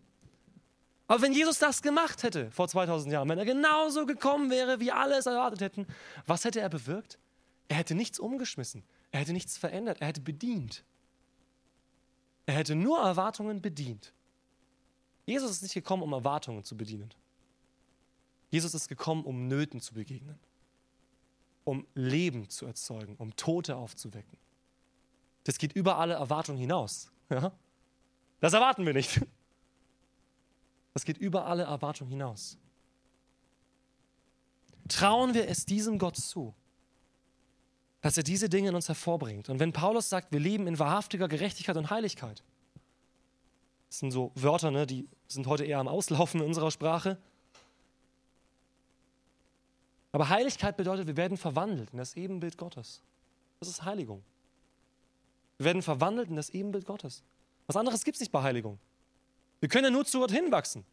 Aber 1.07 1.23
wenn 1.23 1.33
Jesus 1.33 1.59
das 1.59 1.81
gemacht 1.81 2.25
hätte 2.25 2.51
vor 2.51 2.69
2000 2.69 3.11
Jahren, 3.11 3.27
wenn 3.31 3.39
er 3.39 3.47
genauso 3.47 4.05
gekommen 4.05 4.51
wäre, 4.51 4.81
wie 4.81 4.93
alle 4.93 5.17
es 5.17 5.25
erwartet 5.25 5.63
hätten, 5.63 5.87
was 6.27 6.45
hätte 6.45 6.61
er 6.61 6.69
bewirkt? 6.69 7.19
Er 7.69 7.77
hätte 7.77 7.95
nichts 7.95 8.19
umgeschmissen. 8.19 8.85
Er 9.13 9.21
hätte 9.21 9.33
nichts 9.33 9.57
verändert. 9.57 10.03
Er 10.03 10.09
hätte 10.09 10.21
bedient. 10.21 10.85
Er 12.45 12.53
hätte 12.53 12.75
nur 12.75 13.01
Erwartungen 13.01 13.63
bedient. 13.63 14.13
Jesus 15.25 15.53
ist 15.53 15.63
nicht 15.63 15.73
gekommen, 15.73 16.03
um 16.03 16.13
Erwartungen 16.13 16.65
zu 16.65 16.77
bedienen. 16.77 17.15
Jesus 18.51 18.75
ist 18.75 18.89
gekommen, 18.89 19.25
um 19.25 19.49
Nöten 19.49 19.81
zu 19.81 19.95
begegnen, 19.95 20.39
um 21.65 21.87
Leben 21.95 22.49
zu 22.49 22.67
erzeugen, 22.67 23.17
um 23.17 23.37
Tote 23.37 23.77
aufzuwecken. 23.77 24.39
Das 25.45 25.59
geht 25.59 25.73
über 25.73 25.99
alle 25.99 26.15
Erwartungen 26.15 26.59
hinaus. 26.59 27.11
Ja? 27.31 27.53
Das 28.41 28.55
erwarten 28.55 28.87
wir 28.87 28.95
nicht. 28.95 29.21
Das 30.95 31.05
geht 31.05 31.19
über 31.19 31.45
alle 31.45 31.65
Erwartungen 31.65 32.11
hinaus. 32.11 32.57
Trauen 34.89 35.35
wir 35.35 35.47
es 35.47 35.67
diesem 35.67 35.99
Gott 35.99 36.17
zu, 36.17 36.55
dass 38.01 38.17
er 38.17 38.23
diese 38.23 38.49
Dinge 38.49 38.71
in 38.71 38.75
uns 38.75 38.89
hervorbringt. 38.89 39.49
Und 39.49 39.61
wenn 39.61 39.73
Paulus 39.73 40.09
sagt, 40.09 40.33
wir 40.33 40.41
leben 40.41 40.67
in 40.67 40.79
wahrhaftiger 40.79 41.29
Gerechtigkeit 41.29 41.77
und 41.77 41.91
Heiligkeit, 41.91 42.43
das 43.89 43.99
sind 43.99 44.11
so 44.11 44.33
Wörter, 44.35 44.71
ne, 44.71 44.87
die 44.87 45.09
sind 45.27 45.47
heute 45.47 45.65
eher 45.65 45.79
am 45.79 45.89
Auslaufen 45.89 46.41
in 46.41 46.47
unserer 46.47 46.71
Sprache. 46.71 47.19
Aber 50.13 50.29
Heiligkeit 50.29 50.77
bedeutet, 50.77 51.07
wir 51.07 51.17
werden 51.17 51.37
verwandelt 51.37 51.91
in 51.91 51.99
das 51.99 52.17
Ebenbild 52.17 52.57
Gottes. 52.57 53.03
Das 53.61 53.69
ist 53.69 53.85
Heiligung. 53.85 54.23
Wir 55.59 55.67
werden 55.67 55.83
verwandelt 55.83 56.31
in 56.31 56.37
das 56.37 56.51
Ebenbild 56.51 56.87
Gottes. 56.87 57.23
Was 57.67 57.77
anderes 57.77 58.05
gibt 58.05 58.17
es 58.17 58.21
nicht 58.21 58.33
bei 58.33 58.43
Heiligung. 58.43 58.79
Wir 59.61 59.69
können 59.69 59.85
ja 59.85 59.91
nur 59.91 60.07
zu 60.07 60.21
Gott 60.21 60.31
hinwachsen. 60.31 60.85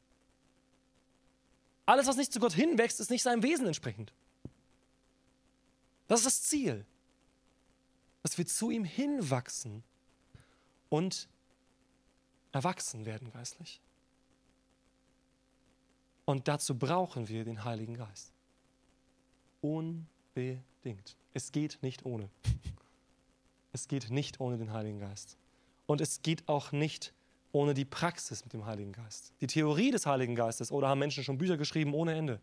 Alles, 1.85 2.07
was 2.07 2.17
nicht 2.17 2.33
zu 2.33 2.39
Gott 2.39 2.53
hinwächst, 2.53 2.99
ist 2.99 3.11
nicht 3.11 3.21
seinem 3.21 3.43
Wesen 3.43 3.67
entsprechend. 3.67 4.11
Das 6.07 6.21
ist 6.21 6.25
das 6.25 6.41
Ziel. 6.43 6.85
Dass 8.23 8.37
wir 8.37 8.47
zu 8.47 8.71
ihm 8.71 8.83
hinwachsen 8.83 9.83
und 10.89 11.29
erwachsen 12.51 13.05
werden 13.05 13.31
geistlich. 13.31 13.81
Und 16.25 16.47
dazu 16.47 16.77
brauchen 16.77 17.27
wir 17.27 17.45
den 17.45 17.63
Heiligen 17.63 17.93
Geist. 17.93 18.34
Unbedingt. 19.65 21.17
Es 21.33 21.51
geht 21.51 21.79
nicht 21.81 22.05
ohne. 22.05 22.29
Es 23.73 23.87
geht 23.87 24.11
nicht 24.11 24.39
ohne 24.39 24.57
den 24.57 24.71
Heiligen 24.71 24.99
Geist. 24.99 25.37
Und 25.87 26.01
es 26.01 26.21
geht 26.21 26.47
auch 26.47 26.71
nicht 26.71 27.13
ohne 27.51 27.73
die 27.73 27.83
Praxis 27.83 28.43
mit 28.43 28.53
dem 28.53 28.67
Heiligen 28.67 28.91
Geist. 28.91 29.33
Die 29.41 29.47
Theorie 29.47 29.89
des 29.89 30.05
Heiligen 30.05 30.35
Geistes, 30.35 30.71
oder 30.71 30.87
haben 30.87 30.99
Menschen 30.99 31.23
schon 31.23 31.39
Bücher 31.39 31.57
geschrieben 31.57 31.95
ohne 31.95 32.13
Ende. 32.13 32.39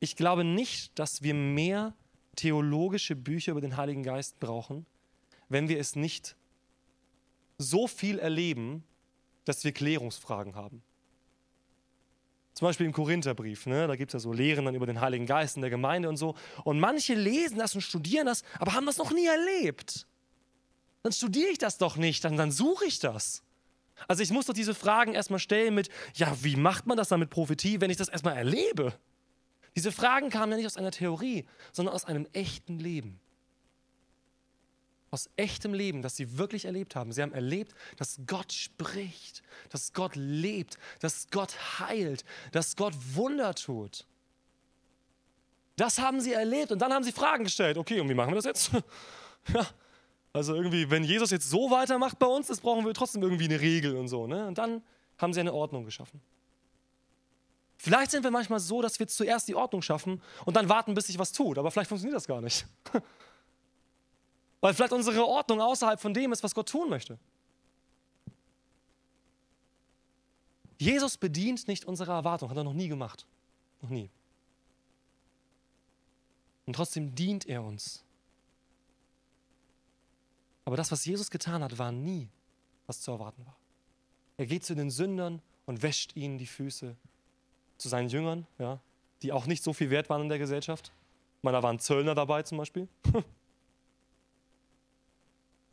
Ich 0.00 0.16
glaube 0.16 0.42
nicht, 0.42 0.98
dass 0.98 1.22
wir 1.22 1.34
mehr 1.34 1.94
theologische 2.34 3.14
Bücher 3.14 3.52
über 3.52 3.60
den 3.60 3.76
Heiligen 3.76 4.02
Geist 4.02 4.40
brauchen, 4.40 4.84
wenn 5.48 5.68
wir 5.68 5.78
es 5.78 5.94
nicht 5.94 6.34
so 7.56 7.86
viel 7.86 8.18
erleben, 8.18 8.82
dass 9.44 9.62
wir 9.62 9.70
Klärungsfragen 9.70 10.56
haben. 10.56 10.82
Zum 12.56 12.66
Beispiel 12.66 12.86
im 12.86 12.92
Korintherbrief, 12.92 13.66
ne? 13.66 13.86
da 13.86 13.94
gibt 13.94 14.10
es 14.10 14.14
ja 14.14 14.18
so 14.18 14.32
Lehren 14.32 14.64
dann 14.64 14.74
über 14.74 14.86
den 14.86 15.00
Heiligen 15.00 15.26
Geist 15.26 15.54
in 15.54 15.62
der 15.62 15.70
Gemeinde 15.70 16.08
und 16.08 16.16
so. 16.16 16.34
Und 16.64 16.80
manche 16.80 17.14
lesen 17.14 17.58
das 17.58 17.74
und 17.76 17.82
studieren 17.82 18.26
das, 18.26 18.42
aber 18.58 18.74
haben 18.74 18.86
das 18.86 18.96
noch 18.96 19.12
nie 19.12 19.26
erlebt 19.26 20.06
dann 21.06 21.12
studiere 21.12 21.50
ich 21.50 21.58
das 21.58 21.78
doch 21.78 21.96
nicht, 21.96 22.24
dann, 22.24 22.36
dann 22.36 22.50
suche 22.50 22.84
ich 22.84 22.98
das. 22.98 23.44
Also 24.08 24.24
ich 24.24 24.30
muss 24.32 24.46
doch 24.46 24.54
diese 24.54 24.74
Fragen 24.74 25.14
erstmal 25.14 25.38
stellen 25.38 25.72
mit, 25.72 25.88
ja, 26.14 26.36
wie 26.42 26.56
macht 26.56 26.86
man 26.86 26.96
das 26.96 27.08
dann 27.08 27.20
mit 27.20 27.30
Prophetie, 27.30 27.80
wenn 27.80 27.92
ich 27.92 27.96
das 27.96 28.08
erstmal 28.08 28.36
erlebe? 28.36 28.92
Diese 29.76 29.92
Fragen 29.92 30.30
kamen 30.30 30.50
ja 30.50 30.56
nicht 30.56 30.66
aus 30.66 30.76
einer 30.76 30.90
Theorie, 30.90 31.46
sondern 31.70 31.94
aus 31.94 32.06
einem 32.06 32.26
echten 32.32 32.80
Leben. 32.80 33.20
Aus 35.10 35.30
echtem 35.36 35.72
Leben, 35.72 36.02
das 36.02 36.16
sie 36.16 36.36
wirklich 36.36 36.64
erlebt 36.64 36.96
haben. 36.96 37.12
Sie 37.12 37.22
haben 37.22 37.32
erlebt, 37.32 37.74
dass 37.96 38.18
Gott 38.26 38.52
spricht, 38.52 39.42
dass 39.70 39.92
Gott 39.92 40.16
lebt, 40.16 40.78
dass 41.00 41.28
Gott 41.30 41.56
heilt, 41.78 42.24
dass 42.52 42.76
Gott 42.76 42.94
Wunder 43.14 43.54
tut. 43.54 44.04
Das 45.76 45.98
haben 45.98 46.20
sie 46.20 46.32
erlebt 46.32 46.72
und 46.72 46.80
dann 46.80 46.92
haben 46.92 47.04
sie 47.04 47.12
Fragen 47.12 47.44
gestellt. 47.44 47.78
Okay, 47.78 48.00
und 48.00 48.08
wie 48.08 48.14
machen 48.14 48.30
wir 48.30 48.36
das 48.36 48.46
jetzt? 48.46 48.70
ja, 49.54 49.66
also 50.32 50.54
irgendwie, 50.54 50.90
wenn 50.90 51.04
Jesus 51.04 51.30
jetzt 51.30 51.48
so 51.48 51.70
weitermacht 51.70 52.18
bei 52.18 52.26
uns, 52.26 52.48
das 52.48 52.60
brauchen 52.60 52.84
wir 52.84 52.94
trotzdem 52.94 53.22
irgendwie 53.22 53.44
eine 53.44 53.60
Regel 53.60 53.96
und 53.96 54.08
so. 54.08 54.26
Ne? 54.26 54.46
Und 54.46 54.58
dann 54.58 54.82
haben 55.18 55.32
sie 55.32 55.40
eine 55.40 55.52
Ordnung 55.52 55.84
geschaffen. 55.84 56.20
Vielleicht 57.78 58.10
sind 58.10 58.24
wir 58.24 58.30
manchmal 58.30 58.60
so, 58.60 58.82
dass 58.82 58.98
wir 58.98 59.06
zuerst 59.06 59.48
die 59.48 59.54
Ordnung 59.54 59.82
schaffen 59.82 60.22
und 60.44 60.56
dann 60.56 60.68
warten, 60.68 60.94
bis 60.94 61.06
sich 61.06 61.18
was 61.18 61.32
tut. 61.32 61.58
Aber 61.58 61.70
vielleicht 61.70 61.88
funktioniert 61.88 62.16
das 62.16 62.26
gar 62.26 62.40
nicht. 62.40 62.66
Weil 64.60 64.74
vielleicht 64.74 64.92
unsere 64.92 65.26
Ordnung 65.26 65.60
außerhalb 65.60 66.00
von 66.00 66.14
dem 66.14 66.32
ist, 66.32 66.42
was 66.42 66.54
Gott 66.54 66.68
tun 66.68 66.88
möchte. 66.88 67.18
Jesus 70.78 71.16
bedient 71.16 71.68
nicht 71.68 71.84
unsere 71.84 72.12
Erwartung, 72.12 72.50
hat 72.50 72.56
er 72.56 72.64
noch 72.64 72.72
nie 72.72 72.88
gemacht. 72.88 73.26
Noch 73.80 73.90
nie. 73.90 74.10
Und 76.66 76.74
trotzdem 76.74 77.14
dient 77.14 77.46
er 77.46 77.62
uns. 77.62 78.04
Aber 80.64 80.76
das, 80.76 80.90
was 80.90 81.04
Jesus 81.04 81.30
getan 81.30 81.62
hat, 81.62 81.78
war 81.78 81.92
nie, 81.92 82.28
was 82.86 83.00
zu 83.00 83.12
erwarten 83.12 83.46
war. 83.46 83.56
Er 84.36 84.46
geht 84.46 84.64
zu 84.64 84.74
den 84.74 84.90
Sündern 84.90 85.40
und 85.64 85.82
wäscht 85.82 86.16
ihnen 86.16 86.38
die 86.38 86.46
Füße. 86.46 86.96
Zu 87.78 87.88
seinen 87.88 88.08
Jüngern, 88.08 88.46
ja, 88.58 88.80
die 89.22 89.32
auch 89.32 89.46
nicht 89.46 89.62
so 89.62 89.72
viel 89.72 89.90
wert 89.90 90.10
waren 90.10 90.22
in 90.22 90.28
der 90.28 90.38
Gesellschaft. 90.38 90.92
Meiner 91.42 91.62
waren 91.62 91.78
Zöllner 91.78 92.14
dabei 92.14 92.42
zum 92.42 92.58
Beispiel. 92.58 92.88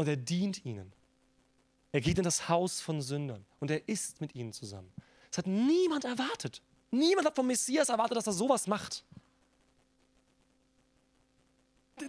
Und 0.03 0.09
er 0.09 0.17
dient 0.17 0.65
ihnen. 0.65 0.91
Er 1.93 2.01
geht 2.01 2.17
in 2.17 2.25
das 2.25 2.49
Haus 2.49 2.81
von 2.81 3.01
Sündern 3.01 3.45
und 3.59 3.71
er 3.71 3.87
isst 3.87 4.19
mit 4.19 4.35
ihnen 4.35 4.51
zusammen. 4.51 4.91
Das 5.29 5.37
hat 5.37 5.47
niemand 5.47 6.03
erwartet. 6.03 6.61
Niemand 6.91 7.25
hat 7.25 7.35
vom 7.35 7.47
Messias 7.47 7.87
erwartet, 7.87 8.17
dass 8.17 8.27
er 8.27 8.33
sowas 8.33 8.67
macht 8.67 9.05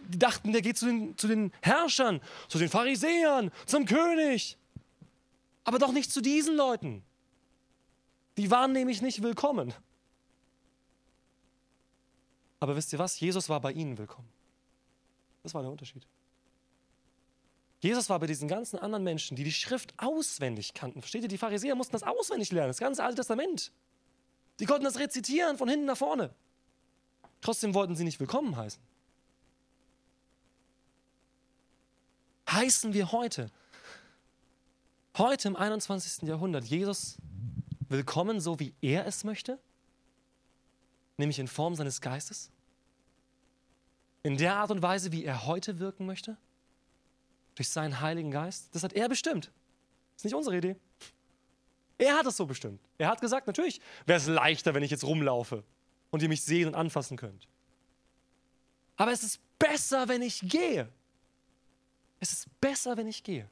die 0.09 0.19
dachten, 0.19 0.53
der 0.53 0.63
geht 0.63 0.79
zu 0.79 0.87
den, 0.87 1.17
zu 1.17 1.29
den 1.29 1.53
Herrschern, 1.63 2.21
zu 2.49 2.59
den 2.59 2.69
Pharisäern, 2.69 3.51
zum 3.67 3.85
König. 3.85 4.57
Aber 5.65 5.79
doch 5.79 5.93
nicht 5.93 6.11
zu 6.11 6.21
diesen 6.21 6.57
Leuten. 6.57 7.03
Die 8.37 8.51
waren 8.51 8.73
nämlich 8.73 9.03
nicht 9.03 9.23
willkommen. 9.23 9.73
Aber 12.61 12.77
wisst 12.77 12.93
ihr 12.93 12.99
was? 12.99 13.21
Jesus 13.21 13.49
war 13.49 13.61
bei 13.61 13.73
ihnen 13.73 13.97
willkommen. 13.99 14.29
Das 15.43 15.55
war 15.55 15.63
der 15.63 15.71
Unterschied. 15.71 16.07
Jesus 17.85 18.09
war 18.09 18.19
bei 18.19 18.27
diesen 18.27 18.49
ganzen 18.49 18.79
anderen 18.79 19.05
Menschen, 19.05 19.37
die 19.37 19.45
die 19.45 19.53
Schrift 19.53 19.93
auswendig 19.99 20.73
kannten. 20.73 21.03
Versteht 21.03 21.21
ihr? 21.21 21.29
Die 21.29 21.37
Pharisäer 21.37 21.75
mussten 21.75 21.93
das 21.93 22.03
auswendig 22.03 22.51
lernen, 22.51 22.71
das 22.71 22.79
ganze 22.79 23.05
Alte 23.05 23.17
Testament. 23.17 23.73
Die 24.59 24.65
konnten 24.65 24.85
das 24.85 24.99
rezitieren 24.99 25.59
von 25.59 25.69
hinten 25.69 25.85
nach 25.85 25.99
vorne. 25.99 26.35
Trotzdem 27.43 27.75
wollten 27.75 27.95
sie 27.95 28.05
nicht 28.05 28.19
willkommen 28.19 28.57
heißen. 28.57 28.83
Heißen 32.51 32.95
wir 32.95 33.13
heute, 33.13 33.51
heute 35.19 35.49
im 35.49 35.57
21. 35.57 36.27
Jahrhundert, 36.27 36.65
Jesus 36.65 37.19
willkommen, 37.91 38.41
so 38.41 38.59
wie 38.61 38.73
er 38.81 39.07
es 39.07 39.25
möchte? 39.25 39.59
Nämlich 41.19 41.39
in 41.39 41.49
Form 41.49 41.75
seines 41.75 42.01
Geistes? 42.01 42.51
In 44.23 44.39
der 44.39 44.57
Art 44.57 44.71
und 44.71 44.81
Weise, 44.81 45.13
wie 45.13 45.27
er 45.27 45.45
heute 45.45 45.81
wirken 45.81 46.07
möchte? 46.07 46.39
Durch 47.55 47.69
seinen 47.69 48.01
Heiligen 48.01 48.31
Geist? 48.31 48.75
Das 48.75 48.83
hat 48.83 48.93
er 48.93 49.09
bestimmt. 49.09 49.47
Das 49.47 50.21
ist 50.21 50.25
nicht 50.25 50.35
unsere 50.35 50.57
Idee. 50.57 50.77
Er 51.99 52.19
hat 52.19 52.27
es 52.27 52.37
so 52.37 52.47
bestimmt. 52.47 52.81
Er 52.99 53.09
hat 53.09 53.21
gesagt, 53.21 53.47
natürlich 53.47 53.81
wäre 54.07 54.19
es 54.19 54.27
leichter, 54.27 54.75
wenn 54.75 54.83
ich 54.83 54.91
jetzt 54.91 55.05
rumlaufe 55.05 55.63
und 56.11 56.23
ihr 56.23 56.29
mich 56.29 56.43
sehen 56.43 56.69
und 56.69 56.75
anfassen 56.75 57.17
könnt. 57.17 57.49
Aber 58.97 59.13
es 59.13 59.23
ist 59.23 59.41
besser, 59.59 60.09
wenn 60.09 60.23
ich 60.23 60.41
gehe. 60.41 60.89
Es 62.21 62.33
ist 62.33 62.61
besser, 62.61 62.97
wenn 62.97 63.07
ich 63.07 63.23
gehe. 63.23 63.49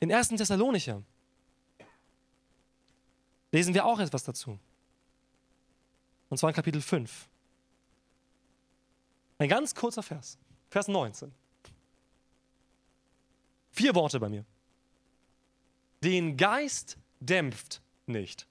In 0.00 0.12
1. 0.12 0.28
Thessalonicher 0.28 1.02
lesen 3.50 3.74
wir 3.74 3.84
auch 3.84 3.98
etwas 3.98 4.24
dazu. 4.24 4.58
Und 6.28 6.38
zwar 6.38 6.50
in 6.50 6.56
Kapitel 6.56 6.80
5. 6.80 7.28
Ein 9.38 9.48
ganz 9.48 9.74
kurzer 9.74 10.02
Vers. 10.02 10.36
Vers 10.68 10.88
19. 10.88 11.32
Vier 13.70 13.94
Worte 13.94 14.18
bei 14.18 14.28
mir. 14.28 14.44
Den 16.02 16.36
Geist 16.36 16.98
dämpft 17.20 17.80
nicht. 18.06 18.46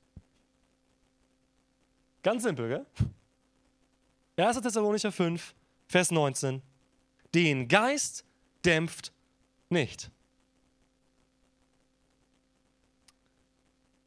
Ganz 2.23 2.43
simpel, 2.43 2.69
gell? 2.69 2.85
1. 4.37 4.61
Thessalonicher 4.61 5.11
5, 5.11 5.55
Vers 5.87 6.11
19. 6.11 6.61
Den 7.33 7.67
Geist 7.67 8.25
dämpft 8.63 9.11
nicht. 9.69 10.09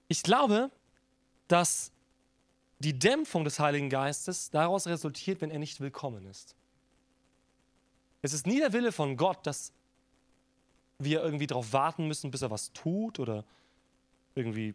Ich 0.08 0.22
glaube, 0.22 0.70
dass 1.48 1.92
die 2.78 2.98
Dämpfung 2.98 3.44
des 3.44 3.58
Heiligen 3.58 3.90
Geistes 3.90 4.50
daraus 4.50 4.86
resultiert, 4.86 5.40
wenn 5.40 5.50
er 5.50 5.58
nicht 5.58 5.80
willkommen 5.80 6.26
ist. 6.26 6.56
Es 8.22 8.33
ist 8.33 8.46
nie 8.46 8.59
der 8.59 8.72
Wille 8.72 8.92
von 8.92 9.16
Gott, 9.16 9.46
dass 9.46 9.72
wir 10.98 11.22
irgendwie 11.22 11.46
darauf 11.46 11.72
warten 11.72 12.06
müssen, 12.06 12.30
bis 12.30 12.42
er 12.42 12.50
was 12.50 12.72
tut 12.72 13.18
oder 13.18 13.44
irgendwie 14.35 14.74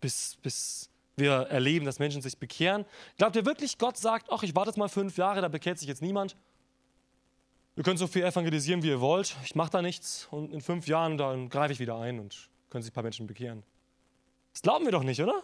bis, 0.00 0.36
bis 0.42 0.90
wir 1.16 1.32
erleben, 1.32 1.84
dass 1.84 1.98
Menschen 1.98 2.22
sich 2.22 2.38
bekehren. 2.38 2.84
Glaubt 3.16 3.36
ihr 3.36 3.46
wirklich, 3.46 3.78
Gott 3.78 3.96
sagt, 3.96 4.28
ach, 4.30 4.42
ich 4.42 4.54
warte 4.54 4.70
jetzt 4.70 4.76
mal 4.76 4.88
fünf 4.88 5.16
Jahre, 5.16 5.40
da 5.40 5.48
bekehrt 5.48 5.78
sich 5.78 5.88
jetzt 5.88 6.02
niemand? 6.02 6.36
Ihr 7.76 7.82
könnt 7.82 7.98
so 7.98 8.06
viel 8.06 8.22
evangelisieren, 8.22 8.82
wie 8.82 8.88
ihr 8.88 9.00
wollt. 9.00 9.36
Ich 9.44 9.54
mache 9.54 9.70
da 9.70 9.82
nichts 9.82 10.28
und 10.30 10.52
in 10.52 10.60
fünf 10.60 10.86
Jahren, 10.86 11.18
dann 11.18 11.48
greife 11.48 11.72
ich 11.72 11.80
wieder 11.80 11.98
ein 11.98 12.20
und 12.20 12.48
können 12.70 12.82
sich 12.82 12.92
ein 12.92 12.94
paar 12.94 13.02
Menschen 13.02 13.26
bekehren. 13.26 13.62
Das 14.52 14.62
glauben 14.62 14.84
wir 14.84 14.92
doch 14.92 15.02
nicht, 15.02 15.20
oder? 15.20 15.42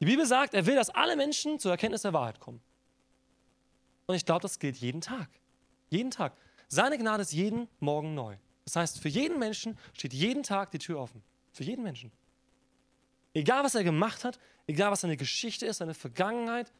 Die 0.00 0.04
Bibel 0.04 0.26
sagt, 0.26 0.54
er 0.54 0.66
will, 0.66 0.76
dass 0.76 0.90
alle 0.90 1.16
Menschen 1.16 1.58
zur 1.58 1.70
Erkenntnis 1.72 2.02
der 2.02 2.12
Wahrheit 2.12 2.38
kommen. 2.38 2.60
Und 4.06 4.14
ich 4.14 4.24
glaube, 4.24 4.42
das 4.42 4.58
gilt 4.58 4.76
jeden 4.76 5.00
Tag. 5.00 5.28
Jeden 5.90 6.10
Tag. 6.10 6.36
Seine 6.68 6.98
Gnade 6.98 7.22
ist 7.22 7.32
jeden 7.32 7.68
Morgen 7.80 8.14
neu. 8.14 8.36
Das 8.64 8.76
heißt, 8.76 9.00
für 9.00 9.08
jeden 9.08 9.38
Menschen 9.38 9.78
steht 9.92 10.12
jeden 10.12 10.42
Tag 10.42 10.70
die 10.70 10.78
Tür 10.78 10.98
offen. 10.98 11.22
Für 11.52 11.64
jeden 11.64 11.82
Menschen. 11.82 12.10
Egal, 13.34 13.64
was 13.64 13.74
er 13.74 13.84
gemacht 13.84 14.24
hat, 14.24 14.38
egal, 14.66 14.90
was 14.90 15.02
seine 15.02 15.16
Geschichte 15.16 15.66
ist, 15.66 15.78
seine 15.78 15.94
Vergangenheit, 15.94 16.72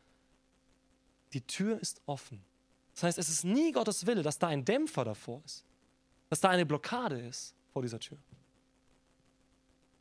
die 1.33 1.43
Tür 1.43 1.81
ist 1.81 2.01
offen. 2.07 2.45
Das 2.95 3.03
heißt, 3.03 3.19
es 3.19 3.29
ist 3.29 3.45
nie 3.45 3.73
Gottes 3.73 4.07
Wille, 4.07 4.23
dass 4.23 4.39
da 4.39 4.49
ein 4.49 4.65
Dämpfer 4.65 5.05
davor 5.05 5.43
ist, 5.45 5.65
dass 6.31 6.41
da 6.41 6.49
eine 6.49 6.65
Blockade 6.65 7.21
ist 7.21 7.55
vor 7.73 7.83
dieser 7.83 8.01
Tür. 8.01 8.19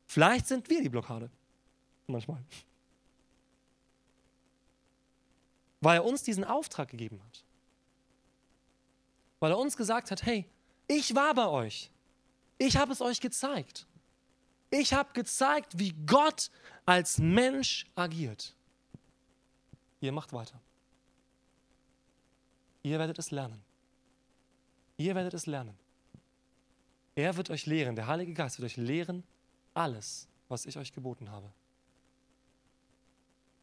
Vielleicht 0.08 0.48
sind 0.48 0.70
wir 0.70 0.82
die 0.82 0.90
Blockade. 0.90 1.30
Manchmal. 2.08 2.44
Weil 5.86 5.98
er 5.98 6.06
uns 6.06 6.24
diesen 6.24 6.44
Auftrag 6.44 6.90
gegeben 6.90 7.22
hat. 7.24 7.44
Weil 9.40 9.52
er 9.52 9.60
uns 9.60 9.78
gesagt 9.78 10.10
hat, 10.10 10.26
hey, 10.26 10.50
ich 10.88 11.14
war 11.14 11.36
bei 11.36 11.48
euch. 11.48 11.92
Ich 12.58 12.76
habe 12.76 12.92
es 12.92 13.02
euch 13.02 13.22
gezeigt. 13.22 13.86
Ich 14.72 14.94
habe 14.96 15.14
gezeigt, 15.14 15.78
wie 15.78 15.94
Gott 16.08 16.50
als 16.88 17.20
Mensch 17.20 17.86
agiert. 17.94 18.56
Ihr 20.02 20.12
macht 20.12 20.34
weiter. 20.34 20.60
Ihr 22.82 22.98
werdet 22.98 23.20
es 23.20 23.30
lernen. 23.30 23.64
Ihr 24.98 25.14
werdet 25.14 25.36
es 25.36 25.46
lernen. 25.46 25.78
Er 27.14 27.38
wird 27.38 27.52
euch 27.52 27.68
lehren, 27.68 27.96
der 27.96 28.08
Heilige 28.08 28.34
Geist 28.34 28.58
wird 28.58 28.72
euch 28.72 28.78
lehren, 28.78 29.24
alles, 29.76 30.28
was 30.48 30.66
ich 30.66 30.80
euch 30.80 30.92
geboten 30.94 31.30
habe. 31.30 31.54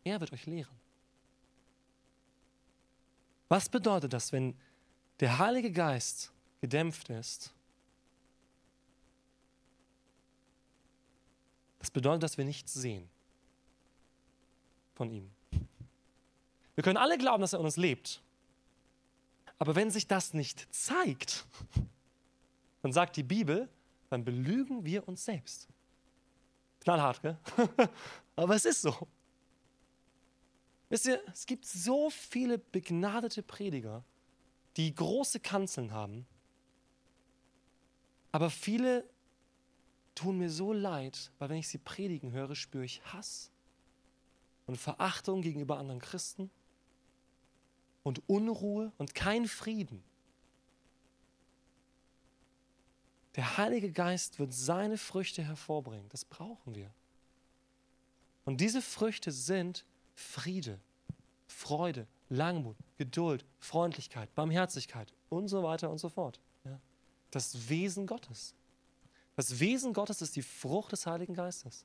Er 0.05 0.21
wird 0.21 0.33
euch 0.33 0.47
lehren. 0.47 0.82
Was 3.53 3.69
bedeutet 3.69 4.15
das, 4.15 4.33
wenn 4.33 4.57
der 5.21 5.37
Heilige 5.39 5.71
Geist 5.71 6.33
gedämpft 6.63 7.11
ist? 7.11 7.53
Das 11.79 11.91
bedeutet, 11.91 12.23
dass 12.23 12.39
wir 12.39 12.47
nichts 12.47 12.73
sehen 12.73 13.11
von 14.95 15.11
ihm. 15.11 15.31
Wir 16.77 16.83
können 16.83 16.97
alle 16.97 17.19
glauben, 17.19 17.43
dass 17.43 17.53
er 17.53 17.59
in 17.59 17.67
uns 17.67 17.77
lebt. 17.77 18.23
Aber 19.59 19.75
wenn 19.75 19.91
sich 19.91 20.07
das 20.07 20.33
nicht 20.33 20.75
zeigt, 20.75 21.45
dann 22.81 22.95
sagt 22.95 23.19
die 23.19 23.23
Bibel, 23.23 23.69
dann 24.09 24.25
belügen 24.25 24.87
wir 24.87 25.07
uns 25.07 25.27
selbst. 25.27 25.69
Knallhart, 26.81 27.21
gell? 27.21 27.37
Aber 28.35 28.55
es 28.55 28.65
ist 28.65 28.81
so. 28.81 29.07
Wisst 30.93 31.07
ihr, 31.07 31.23
es 31.33 31.47
gibt 31.47 31.65
so 31.65 32.11
viele 32.11 32.59
begnadete 32.59 33.43
Prediger, 33.43 34.05
die 34.77 34.95
große 34.95 35.41
Kanzeln 35.41 35.91
haben, 35.91 36.27
aber 38.31 38.51
viele 38.51 39.09
tun 40.15 40.37
mir 40.37 40.51
so 40.51 40.75
leid, 40.75 41.33
weil 41.39 41.49
wenn 41.49 41.57
ich 41.57 41.69
sie 41.69 41.79
predigen 41.79 42.33
höre, 42.33 42.55
spüre 42.55 42.85
ich 42.85 43.03
Hass 43.07 43.51
und 44.67 44.77
Verachtung 44.77 45.41
gegenüber 45.41 45.79
anderen 45.79 46.03
Christen 46.03 46.51
und 48.03 48.29
Unruhe 48.29 48.93
und 48.99 49.15
kein 49.15 49.49
Frieden. 49.49 50.05
Der 53.37 53.57
Heilige 53.57 53.91
Geist 53.91 54.39
wird 54.39 54.53
seine 54.53 54.99
Früchte 54.99 55.43
hervorbringen. 55.43 56.11
Das 56.11 56.27
brauchen 56.27 56.75
wir. 56.75 56.93
Und 58.45 58.61
diese 58.61 58.83
Früchte 58.83 59.33
sind 59.33 59.87
Friede, 60.15 60.81
Freude, 61.47 62.07
Langmut, 62.29 62.77
Geduld, 62.97 63.45
Freundlichkeit, 63.59 64.35
Barmherzigkeit 64.35 65.13
und 65.29 65.49
so 65.49 65.63
weiter 65.63 65.91
und 65.91 65.99
so 65.99 66.09
fort. 66.09 66.41
Ja. 66.65 66.81
Das 67.31 67.69
Wesen 67.69 68.07
Gottes. 68.07 68.55
Das 69.37 69.61
Wesen 69.61 69.93
Gottes 69.93 70.23
ist 70.23 70.37
die 70.37 70.43
Frucht 70.43 70.93
des 70.93 71.07
Heiligen 71.07 71.35
Geistes. 71.35 71.85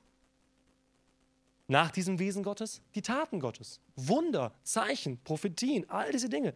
Nach 1.66 1.90
diesem 1.90 2.18
Wesen 2.18 2.42
Gottes 2.42 2.80
die 2.94 3.02
Taten 3.02 3.40
Gottes. 3.40 3.80
Wunder, 3.94 4.54
Zeichen, 4.62 5.22
Prophetien, 5.22 5.88
all 5.90 6.10
diese 6.12 6.28
Dinge. 6.28 6.54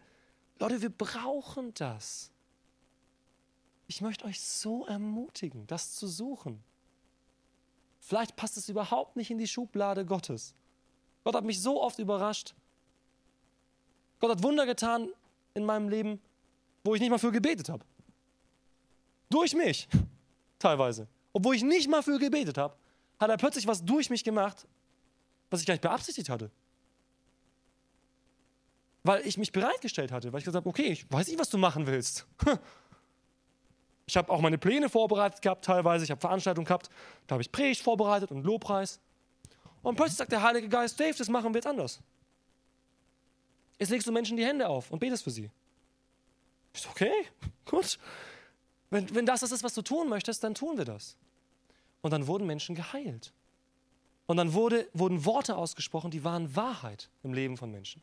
Leute, 0.59 0.81
wir 0.81 0.89
brauchen 0.89 1.73
das. 1.75 2.31
Ich 3.87 4.01
möchte 4.01 4.25
euch 4.25 4.41
so 4.41 4.85
ermutigen, 4.85 5.67
das 5.67 5.93
zu 5.93 6.07
suchen. 6.07 6.63
Vielleicht 7.99 8.35
passt 8.35 8.57
es 8.57 8.69
überhaupt 8.69 9.15
nicht 9.15 9.29
in 9.29 9.37
die 9.37 9.47
Schublade 9.47 10.05
Gottes. 10.05 10.55
Gott 11.23 11.35
hat 11.35 11.43
mich 11.43 11.61
so 11.61 11.81
oft 11.81 11.99
überrascht. 11.99 12.53
Gott 14.19 14.31
hat 14.31 14.43
Wunder 14.43 14.65
getan 14.65 15.09
in 15.53 15.65
meinem 15.65 15.89
Leben, 15.89 16.21
wo 16.83 16.95
ich 16.95 17.01
nicht 17.01 17.09
mal 17.09 17.17
für 17.17 17.31
gebetet 17.31 17.69
habe. 17.69 17.83
Durch 19.29 19.53
mich, 19.53 19.87
teilweise. 20.59 21.07
Obwohl 21.31 21.55
ich 21.55 21.63
nicht 21.63 21.89
mal 21.89 22.03
für 22.03 22.19
gebetet 22.19 22.57
habe, 22.57 22.75
hat 23.19 23.29
er 23.29 23.37
plötzlich 23.37 23.67
was 23.67 23.83
durch 23.83 24.09
mich 24.09 24.23
gemacht, 24.23 24.67
was 25.49 25.61
ich 25.61 25.65
gar 25.65 25.73
nicht 25.73 25.81
beabsichtigt 25.81 26.29
hatte. 26.29 26.51
Weil 29.03 29.25
ich 29.25 29.37
mich 29.37 29.51
bereitgestellt 29.51 30.11
hatte, 30.11 30.31
weil 30.31 30.39
ich 30.39 30.45
gesagt 30.45 30.63
habe, 30.63 30.69
okay, 30.69 30.91
ich 30.91 31.11
weiß 31.11 31.27
nicht, 31.27 31.39
was 31.39 31.49
du 31.49 31.57
machen 31.57 31.87
willst. 31.87 32.27
Ich 34.05 34.17
habe 34.17 34.31
auch 34.31 34.41
meine 34.41 34.57
Pläne 34.57 34.89
vorbereitet 34.89 35.41
gehabt 35.41 35.63
teilweise, 35.63 36.03
ich 36.03 36.11
habe 36.11 36.19
Veranstaltungen 36.19 36.65
gehabt, 36.65 36.89
da 37.25 37.35
habe 37.35 37.41
ich 37.41 37.51
Predigt 37.51 37.81
vorbereitet 37.81 38.31
und 38.31 38.43
Lobpreis. 38.43 38.99
Und 39.83 39.95
plötzlich 39.95 40.17
sagt 40.17 40.31
der 40.31 40.41
Heilige 40.41 40.69
Geist, 40.69 40.99
Dave, 40.99 41.15
das 41.15 41.29
machen 41.29 41.53
wir 41.53 41.57
jetzt 41.59 41.67
anders. 41.67 41.99
Jetzt 43.77 43.89
legst 43.89 44.07
du 44.07 44.11
Menschen 44.11 44.37
die 44.37 44.45
Hände 44.45 44.67
auf 44.67 44.89
und 44.89 44.99
betest 44.99 45.23
für 45.23 45.31
sie. 45.31 45.51
Ist 46.73 46.87
okay, 46.87 47.11
gut. 47.65 47.99
Wenn, 48.89 49.13
wenn 49.13 49.25
das 49.25 49.41
das 49.41 49.51
ist, 49.51 49.63
was 49.63 49.73
du 49.73 49.81
tun 49.81 50.07
möchtest, 50.07 50.43
dann 50.43 50.55
tun 50.55 50.77
wir 50.77 50.85
das. 50.85 51.17
Und 52.01 52.11
dann 52.11 52.27
wurden 52.27 52.47
Menschen 52.47 52.75
geheilt. 52.75 53.33
Und 54.25 54.37
dann 54.37 54.53
wurde, 54.53 54.87
wurden 54.93 55.25
Worte 55.25 55.57
ausgesprochen, 55.57 56.11
die 56.11 56.23
waren 56.23 56.55
Wahrheit 56.55 57.09
im 57.23 57.33
Leben 57.33 57.57
von 57.57 57.69
Menschen. 57.69 58.01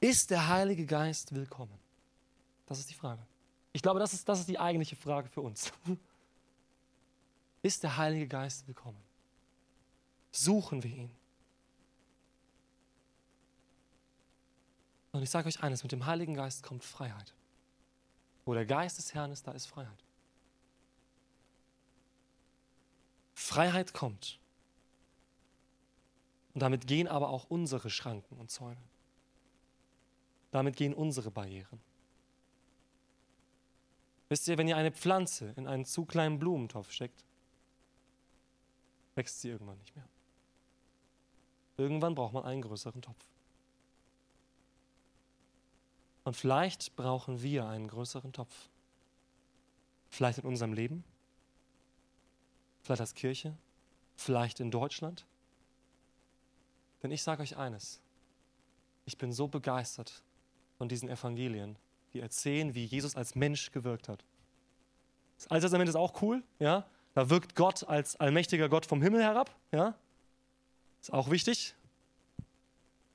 Ist 0.00 0.30
der 0.30 0.48
Heilige 0.48 0.86
Geist 0.86 1.34
willkommen? 1.34 1.78
Das 2.66 2.78
ist 2.78 2.90
die 2.90 2.94
Frage. 2.94 3.26
Ich 3.74 3.82
glaube, 3.82 3.98
das 3.98 4.14
ist, 4.14 4.26
das 4.28 4.38
ist 4.38 4.48
die 4.48 4.58
eigentliche 4.58 4.94
Frage 4.94 5.28
für 5.28 5.42
uns. 5.42 5.72
Ist 7.62 7.82
der 7.82 7.96
Heilige 7.96 8.28
Geist 8.28 8.66
willkommen? 8.68 9.02
Suchen 10.30 10.82
wir 10.82 10.90
ihn? 10.90 11.10
Und 15.10 15.22
ich 15.22 15.30
sage 15.30 15.48
euch 15.48 15.62
eines, 15.62 15.82
mit 15.82 15.90
dem 15.90 16.06
Heiligen 16.06 16.34
Geist 16.34 16.62
kommt 16.62 16.84
Freiheit. 16.84 17.34
Wo 18.44 18.54
der 18.54 18.66
Geist 18.66 18.98
des 18.98 19.12
Herrn 19.12 19.32
ist, 19.32 19.46
da 19.46 19.52
ist 19.52 19.66
Freiheit. 19.66 20.04
Freiheit 23.32 23.92
kommt. 23.92 24.38
Und 26.52 26.60
damit 26.60 26.86
gehen 26.86 27.08
aber 27.08 27.30
auch 27.30 27.46
unsere 27.48 27.90
Schranken 27.90 28.36
und 28.36 28.50
Zäune. 28.50 28.82
Damit 30.52 30.76
gehen 30.76 30.94
unsere 30.94 31.32
Barrieren. 31.32 31.80
Wisst 34.28 34.48
ihr, 34.48 34.58
wenn 34.58 34.68
ihr 34.68 34.76
eine 34.76 34.92
Pflanze 34.92 35.52
in 35.56 35.66
einen 35.66 35.84
zu 35.84 36.04
kleinen 36.04 36.38
Blumentopf 36.38 36.90
steckt, 36.90 37.24
wächst 39.14 39.40
sie 39.40 39.50
irgendwann 39.50 39.78
nicht 39.78 39.94
mehr. 39.94 40.08
Irgendwann 41.76 42.14
braucht 42.14 42.32
man 42.32 42.44
einen 42.44 42.62
größeren 42.62 43.02
Topf. 43.02 43.24
Und 46.24 46.36
vielleicht 46.36 46.96
brauchen 46.96 47.42
wir 47.42 47.66
einen 47.66 47.88
größeren 47.88 48.32
Topf. 48.32 48.70
Vielleicht 50.08 50.38
in 50.38 50.46
unserem 50.46 50.72
Leben, 50.72 51.04
vielleicht 52.82 53.00
als 53.00 53.14
Kirche, 53.14 53.56
vielleicht 54.16 54.60
in 54.60 54.70
Deutschland. 54.70 55.26
Denn 57.02 57.10
ich 57.10 57.22
sage 57.22 57.42
euch 57.42 57.56
eines, 57.56 58.00
ich 59.04 59.18
bin 59.18 59.32
so 59.32 59.48
begeistert 59.48 60.22
von 60.78 60.88
diesen 60.88 61.08
Evangelien, 61.08 61.76
die 62.14 62.20
erzählen, 62.20 62.74
wie 62.74 62.84
Jesus 62.84 63.16
als 63.16 63.34
Mensch 63.34 63.72
gewirkt 63.72 64.08
hat. 64.08 64.24
Das 65.36 65.48
Alte 65.48 65.64
Testament 65.64 65.88
ist 65.88 65.96
auch 65.96 66.22
cool, 66.22 66.42
ja. 66.60 66.86
Da 67.12 67.28
wirkt 67.28 67.54
Gott 67.54 67.84
als 67.84 68.16
allmächtiger 68.16 68.68
Gott 68.68 68.86
vom 68.86 69.02
Himmel 69.02 69.22
herab, 69.22 69.54
ja. 69.72 69.94
Ist 71.00 71.12
auch 71.12 71.30
wichtig. 71.30 71.74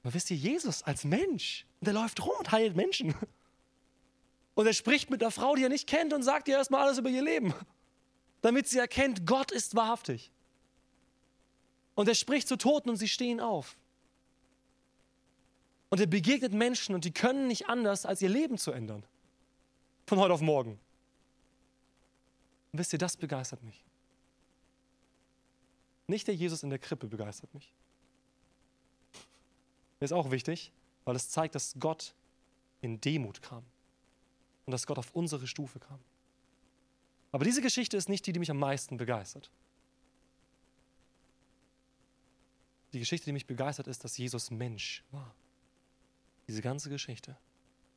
Aber 0.04 0.14
wisst 0.14 0.30
ihr, 0.32 0.38
Jesus 0.38 0.84
als 0.84 1.06
Mensch, 1.06 1.66
der 1.82 1.94
läuft 1.94 2.24
rum 2.24 2.34
und 2.38 2.52
heilt 2.52 2.76
Menschen. 2.76 3.16
Und 4.56 4.68
er 4.68 4.74
spricht 4.74 5.10
mit 5.10 5.24
einer 5.24 5.32
Frau, 5.32 5.56
die 5.56 5.64
er 5.64 5.70
nicht 5.70 5.88
kennt 5.88 6.12
und 6.12 6.22
sagt 6.22 6.50
ihr 6.50 6.58
erstmal 6.58 6.82
alles 6.82 6.98
über 6.98 7.08
ihr 7.08 7.22
Leben, 7.22 7.54
damit 8.42 8.68
sie 8.68 8.78
erkennt, 8.78 9.26
Gott 9.26 9.54
ist 9.54 9.74
wahrhaftig. 9.74 10.34
Und 11.96 12.10
er 12.10 12.16
spricht 12.16 12.50
zu 12.50 12.58
Toten 12.58 12.90
und 12.90 12.98
sie 12.98 13.08
stehen 13.08 13.40
auf. 13.40 13.78
Und 15.90 16.00
er 16.00 16.08
begegnet 16.08 16.54
Menschen 16.54 16.94
und 16.94 17.04
die 17.04 17.12
können 17.12 17.48
nicht 17.48 17.68
anders, 17.68 18.06
als 18.06 18.22
ihr 18.22 18.30
Leben 18.30 18.58
zu 18.58 18.72
ändern. 18.72 19.04
Von 20.06 20.20
heute 20.20 20.34
auf 20.34 20.42
morgen. 20.42 20.80
Und 22.72 22.80
wisst 22.80 22.94
ihr, 22.94 23.00
das 23.00 23.18
begeistert 23.18 23.64
mich. 23.64 23.84
Nicht 26.08 26.28
der 26.28 26.36
Jesus 26.36 26.64
in 26.64 26.70
der 26.70 26.80
Krippe 26.80 27.08
begeistert 27.08 27.54
mich. 27.54 27.74
Das 30.00 30.12
ist 30.12 30.14
auch 30.14 30.32
wichtig, 30.32 30.72
weil 31.06 31.16
es 31.16 31.30
zeigt, 31.30 31.56
dass 31.56 31.76
Gott 31.80 32.14
in 32.82 33.02
Demut 33.02 33.42
kam 33.42 33.64
und 34.66 34.72
dass 34.72 34.88
Gott 34.88 34.98
auf 34.98 35.14
unsere 35.14 35.48
Stufe 35.48 35.80
kam. 35.80 36.00
Aber 37.32 37.46
diese 37.46 37.62
Geschichte 37.62 37.98
ist 37.98 38.10
nicht 38.10 38.26
die, 38.26 38.32
die 38.32 38.40
mich 38.40 38.50
am 38.50 38.58
meisten 38.58 38.98
begeistert. 38.98 39.52
Die 42.94 43.00
Geschichte, 43.00 43.26
die 43.26 43.34
mich 43.34 43.46
begeistert, 43.46 43.88
ist, 43.88 44.04
dass 44.04 44.18
Jesus 44.18 44.50
Mensch 44.50 45.04
war 45.12 45.36
diese 46.50 46.64
ganze 46.64 46.90
Geschichte. 46.90 47.38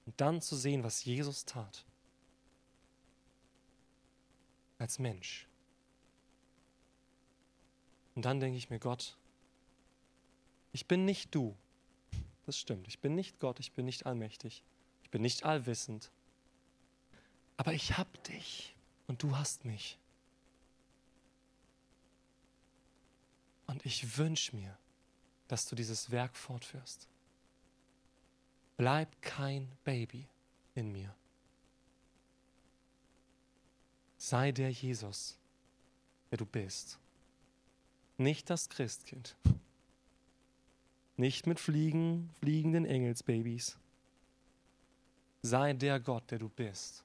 Und 0.04 0.20
dann 0.20 0.42
zu 0.42 0.56
sehen, 0.56 0.84
was 0.84 1.04
Jesus 1.06 1.46
tat. 1.46 1.86
Als 4.76 4.98
Mensch. 4.98 5.48
Und 8.14 8.26
dann 8.26 8.40
denke 8.40 8.58
ich 8.58 8.68
mir, 8.68 8.78
Gott, 8.78 9.16
ich 10.72 10.86
bin 10.86 11.06
nicht 11.06 11.34
du. 11.34 11.56
Das 12.44 12.58
stimmt. 12.58 12.86
Ich 12.88 12.98
bin 12.98 13.14
nicht 13.14 13.40
Gott, 13.40 13.58
ich 13.58 13.72
bin 13.72 13.86
nicht 13.86 14.04
allmächtig. 14.04 14.62
Ich 15.02 15.08
bin 15.08 15.22
nicht 15.22 15.44
allwissend. 15.44 16.10
Aber 17.56 17.72
ich 17.72 17.96
habe 17.96 18.18
dich 18.18 18.76
und 19.06 19.22
du 19.22 19.34
hast 19.34 19.64
mich. 19.64 19.98
Und 23.66 23.86
ich 23.86 24.18
wünsche 24.18 24.54
mir, 24.54 24.76
dass 25.48 25.64
du 25.66 25.74
dieses 25.74 26.10
Werk 26.10 26.36
fortführst. 26.36 27.08
Bleib 28.82 29.22
kein 29.22 29.68
Baby 29.84 30.26
in 30.74 30.90
mir. 30.90 31.14
Sei 34.18 34.50
der 34.50 34.72
Jesus, 34.72 35.38
der 36.32 36.38
du 36.38 36.44
bist. 36.44 36.98
Nicht 38.18 38.50
das 38.50 38.68
Christkind. 38.68 39.36
Nicht 41.16 41.46
mit 41.46 41.60
Fliegen, 41.60 42.28
fliegenden 42.40 42.84
Engelsbabys. 42.84 43.78
Sei 45.42 45.74
der 45.74 46.00
Gott, 46.00 46.28
der 46.32 46.40
du 46.40 46.48
bist 46.48 47.04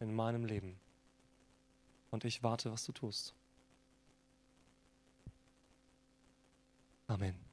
in 0.00 0.14
meinem 0.14 0.44
Leben. 0.44 0.78
Und 2.10 2.26
ich 2.26 2.42
warte, 2.42 2.70
was 2.70 2.84
du 2.84 2.92
tust. 2.92 3.32
Amen. 7.06 7.43